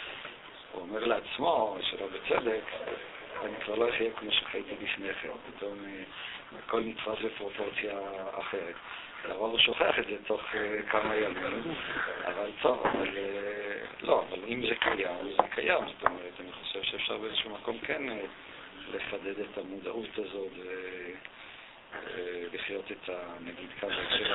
הוא 0.72 0.82
אומר 0.82 1.06
לעצמו, 1.06 1.78
שלא 1.82 2.08
בצדק, 2.08 2.64
אני 3.46 3.56
כבר 3.66 3.76
לא 3.76 3.90
אחיה 3.90 4.12
כמו 4.12 4.32
שחייתי 4.32 4.72
לפני 4.82 5.14
כן, 5.14 5.30
פתאום 5.56 5.78
אה, 5.86 6.04
הכל 6.66 6.82
נתפס 6.82 7.26
בפרופורציה 7.26 8.00
אחרת. 8.40 8.76
לרוב 9.30 9.52
הוא 9.52 9.60
שוכח 9.60 10.00
את 10.00 10.06
זה 10.06 10.16
תוך 10.28 10.42
אה, 10.56 10.82
כמה 10.90 11.16
ימים, 11.16 11.76
אבל 12.26 12.52
טוב, 12.62 12.86
אבל 12.86 13.18
אה, 13.18 13.86
לא, 14.02 14.26
אבל 14.30 14.40
אם 14.48 14.62
זה 14.70 14.76
קיים, 14.76 15.34
זה 15.38 15.44
קיים, 15.56 15.84
זאת 15.88 16.04
אומרת, 16.06 16.34
אני 16.40 16.52
חושב 16.52 16.84
שאפשר 16.84 17.18
באיזשהו 17.18 17.50
מקום 17.50 17.78
כן 17.80 18.02
לחדד 18.94 19.40
את 19.40 19.58
המודעות 19.58 20.18
הזאת 20.18 20.52
ולחיות 22.52 22.92
את 22.92 23.10
ה... 23.10 23.14
נגיד 23.42 23.70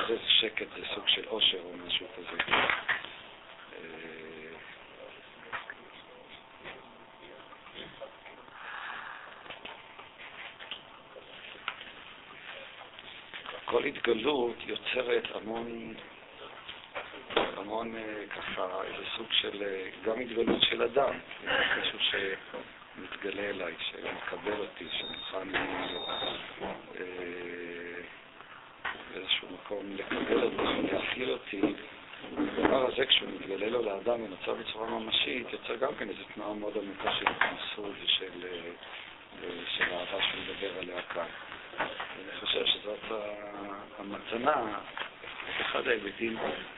זה 0.07 0.17
שקט, 0.27 0.67
זה 0.77 0.85
סוג 0.95 1.07
של 1.07 1.25
עושר 1.27 1.59
או 1.63 1.73
משהו 1.87 2.07
כזה. 2.15 2.43
כל 13.69 13.83
התגלות 13.83 14.55
יוצרת 14.65 15.23
המון, 15.35 15.93
המון 17.35 17.95
אה, 17.95 18.23
ככה, 18.35 18.83
איזה 18.83 19.03
סוג 19.17 19.27
של, 19.31 19.63
אה, 19.63 19.89
גם 20.03 20.19
התגלות 20.19 20.61
של 20.61 20.83
אדם, 20.83 21.13
מישהו 21.77 21.99
שמתגלה 21.99 23.49
אליי, 23.49 23.73
שמקבל 23.79 24.59
אותי, 24.59 24.85
שמוכן 24.91 25.55
אה, 25.55 25.61
באיזשהו 29.13 29.47
מקום 29.53 29.95
לקבל 29.95 30.43
אותי, 30.43 30.91
להכיל 30.91 31.31
אותי. 31.31 31.61
הדבר 32.37 32.87
הזה, 32.87 33.05
כשהוא 33.05 33.29
מתגלה 33.29 33.69
לו 33.69 33.83
לאדם 33.83 34.21
ונוצר 34.21 34.53
בצורה 34.53 34.89
ממשית, 34.89 35.47
יוצר 35.53 35.75
גם 35.75 35.95
כן 35.99 36.09
איזו 36.09 36.23
תנועה 36.33 36.53
מאוד 36.53 36.77
עמוקה 36.77 37.11
של 37.19 37.25
התנסות 37.27 37.95
ושל 38.03 38.47
אהבה 39.91 40.23
שהוא 40.23 40.41
מדבר 40.41 40.79
עליה 40.79 41.01
כאן. 41.01 41.27
אני 42.23 42.39
חושב 42.39 42.65
שזאת 42.65 42.99
המתנה, 43.99 44.79
אחד 45.61 45.87
ההיבטים 45.87 46.37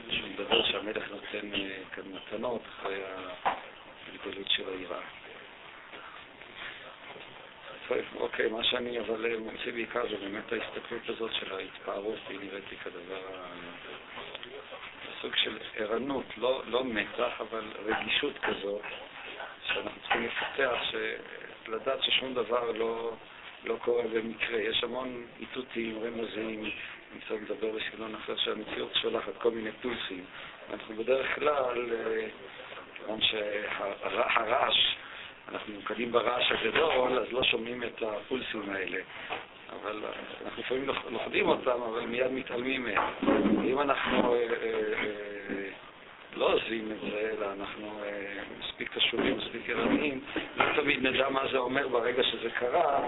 שהוא 0.09 0.29
מדבר 0.29 0.65
שהמלך 0.65 1.11
נותן 1.11 1.49
כאן 1.91 2.03
מתנות 2.05 2.61
אחרי 2.67 3.01
ההתגלות 3.43 4.49
של 4.49 4.63
היראה. 4.69 4.99
אוקיי, 8.15 8.49
מה 8.49 8.63
שאני 8.63 8.99
אבל 8.99 9.37
מוציא 9.37 9.71
בעיקר 9.71 10.09
זה 10.09 10.15
באמת 10.17 10.53
ההסתכלות 10.53 11.09
הזאת 11.09 11.33
של 11.33 11.55
ההתפארות, 11.55 12.19
היא 12.29 12.39
נראית 12.39 12.63
לי 12.71 12.77
כדבר, 12.77 13.21
סוג 15.21 15.35
של 15.35 15.57
ערנות, 15.75 16.25
לא, 16.37 16.61
לא 16.67 16.83
מתח, 16.85 17.41
אבל 17.41 17.63
רגישות 17.85 18.33
כזאת, 18.39 18.81
שאנחנו 19.67 20.01
צריכים 20.01 20.25
לפתח, 20.25 20.79
לדעת 21.67 22.03
ששום 22.03 22.33
דבר 22.33 22.71
לא, 22.71 23.13
לא 23.63 23.75
קורה 23.81 24.03
במקרה. 24.13 24.61
יש 24.61 24.83
המון 24.83 25.25
איתותים, 25.39 25.99
רמזים, 26.03 26.63
אני 27.11 27.21
קצת 27.21 27.35
מדבר 27.41 27.67
בסגנון 27.71 28.15
אחר, 28.15 28.35
שהמציאות 28.35 28.95
שולחת 28.95 29.37
כל 29.37 29.51
מיני 29.51 29.71
פולסים. 29.81 30.23
אנחנו 30.73 30.95
בדרך 30.95 31.35
כלל, 31.35 31.91
אה, 31.93 32.27
כיוון 32.95 33.21
שהרעש, 33.21 34.95
אנחנו 35.51 35.73
ממוקדים 35.73 36.11
ברעש 36.11 36.51
הגדול, 36.51 37.19
אז 37.19 37.31
לא 37.31 37.43
שומעים 37.43 37.83
את 37.83 38.01
הפולסים 38.01 38.69
האלה. 38.69 38.99
אבל 39.69 40.03
אנחנו 40.45 40.61
לפעמים 40.63 40.89
לוכדים 41.09 41.49
אותם, 41.49 41.81
אבל 41.81 42.05
מיד 42.05 42.31
מתעלמים 42.31 42.83
מהם. 42.83 43.03
אם 43.65 43.81
אנחנו 43.81 44.33
אה, 44.33 44.39
אה, 44.39 45.69
לא 46.33 46.53
עוזבים 46.53 46.91
את 46.91 47.11
זה, 47.11 47.31
אלא 47.37 47.53
אנחנו 47.59 47.99
מספיק 48.59 48.93
קשובים, 48.93 49.37
מספיק 49.37 49.69
ערניים, 49.69 50.21
לא 50.57 50.65
תמיד 50.81 51.07
נדע 51.07 51.29
מה 51.29 51.41
זה 51.51 51.57
אומר 51.57 51.87
ברגע 51.87 52.23
שזה 52.23 52.49
קרה, 52.49 53.07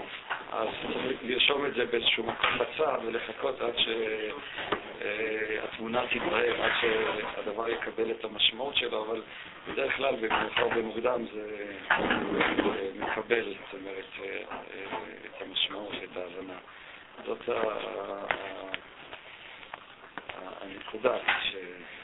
אז 0.52 0.68
צריך 0.82 1.18
לרשום 1.22 1.66
את 1.66 1.74
זה 1.74 1.86
באיזשהו 1.86 2.26
בצד 2.58 2.98
ולחכות 3.06 3.60
עד 3.60 3.74
שהתמונה 5.00 6.02
תתברר, 6.10 6.62
עד 6.62 6.72
שהדבר 6.80 7.68
יקבל 7.68 8.10
את 8.10 8.24
המשמעות 8.24 8.76
שלו, 8.76 9.04
אבל 9.06 9.22
בדרך 9.68 9.96
כלל 9.96 10.16
במאוחר 10.16 10.68
במוקדם 10.68 11.24
זה 11.32 11.74
מקבל, 12.94 13.44
זאת 13.44 13.80
אומרת, 13.80 14.04
את 15.26 15.42
המשמעות, 15.42 15.92
את 16.04 16.16
ההבנה. 16.16 16.58
זאת 17.26 17.48
הנקודה 20.60 21.16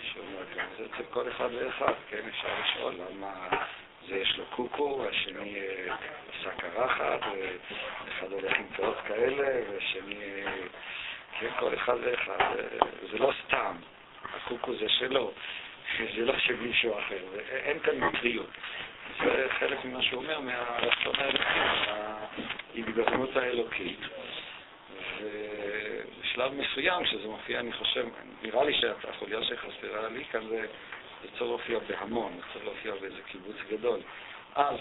שאומר 0.03 0.45
כאן. 0.55 0.67
זה 0.79 0.85
אצל 0.85 1.03
כל 1.11 1.29
אחד 1.29 1.49
ואחד, 1.55 1.93
כן, 2.11 2.21
אפשר 2.29 2.49
לשאול 2.65 2.95
למה 2.95 3.49
זה 4.09 4.17
יש 4.17 4.39
לו 4.39 4.45
קוקו, 4.45 5.01
והשני 5.03 5.59
עשה 6.29 6.51
קרחת, 6.51 7.21
ואחד 8.07 8.33
הולך 8.33 8.59
עם 8.59 8.67
פאות 8.77 8.97
כאלה, 9.07 9.61
והשני, 9.71 10.43
כן, 11.41 11.49
כל 11.59 11.75
אחד 11.75 11.97
ואחד. 12.03 12.57
זה 13.11 13.19
לא 13.19 13.33
סתם, 13.47 13.77
הקוקו 14.35 14.75
זה 14.75 14.89
שלו, 14.89 15.33
זה 15.99 16.25
לא 16.25 16.39
של 16.39 16.57
מישהו 16.57 16.99
אחר, 16.99 17.19
אין 17.51 17.79
כאן 17.79 17.99
מקריות. 17.99 18.51
זה 19.25 19.47
חלק 19.59 19.85
ממה 19.85 20.03
שהוא 20.03 20.23
אומר, 20.23 20.41
מהרצון 20.41 21.15
האלוקי, 21.17 21.61
מההתגרמות 22.77 23.37
האלוקית. 23.37 24.01
ובשלב 25.21 26.53
מסוים, 26.55 27.05
כשזה 27.05 27.29
מופיע, 27.29 27.61
אני 27.61 27.73
חושב, 27.73 28.07
נראה 28.43 28.65
לי 28.65 28.75
שהחוליה 28.75 29.39
שחסרה 29.43 30.09
לי 30.09 30.25
כאן 30.25 30.49
זה, 30.49 30.67
זה 31.23 31.29
צריך 31.29 31.43
להופיע 31.43 31.79
בהמון, 31.79 32.33
זה 32.37 32.43
צריך 32.53 32.65
להופיע 32.65 32.95
באיזה 33.01 33.23
קיבוץ 33.27 33.57
גדול. 33.71 34.01
אז 34.55 34.79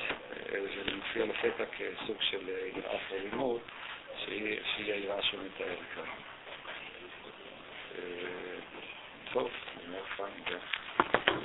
אה, 0.54 0.60
זה 0.86 0.96
מופיע 0.96 1.26
לפתע 1.26 1.64
כסוג 1.66 2.18
של 2.20 2.50
אה, 2.50 2.68
יראת 2.76 3.00
ולימוד, 3.12 3.62
שהיא 4.26 4.60
היראה 4.94 5.22
שהוא 5.24 5.42
מתאר 5.46 5.76
כאן. 5.96 6.04
אה, 7.98 8.02
טוב, 9.34 9.50
אני 9.78 9.88
אומר 9.88 10.04
פיין, 10.16 10.60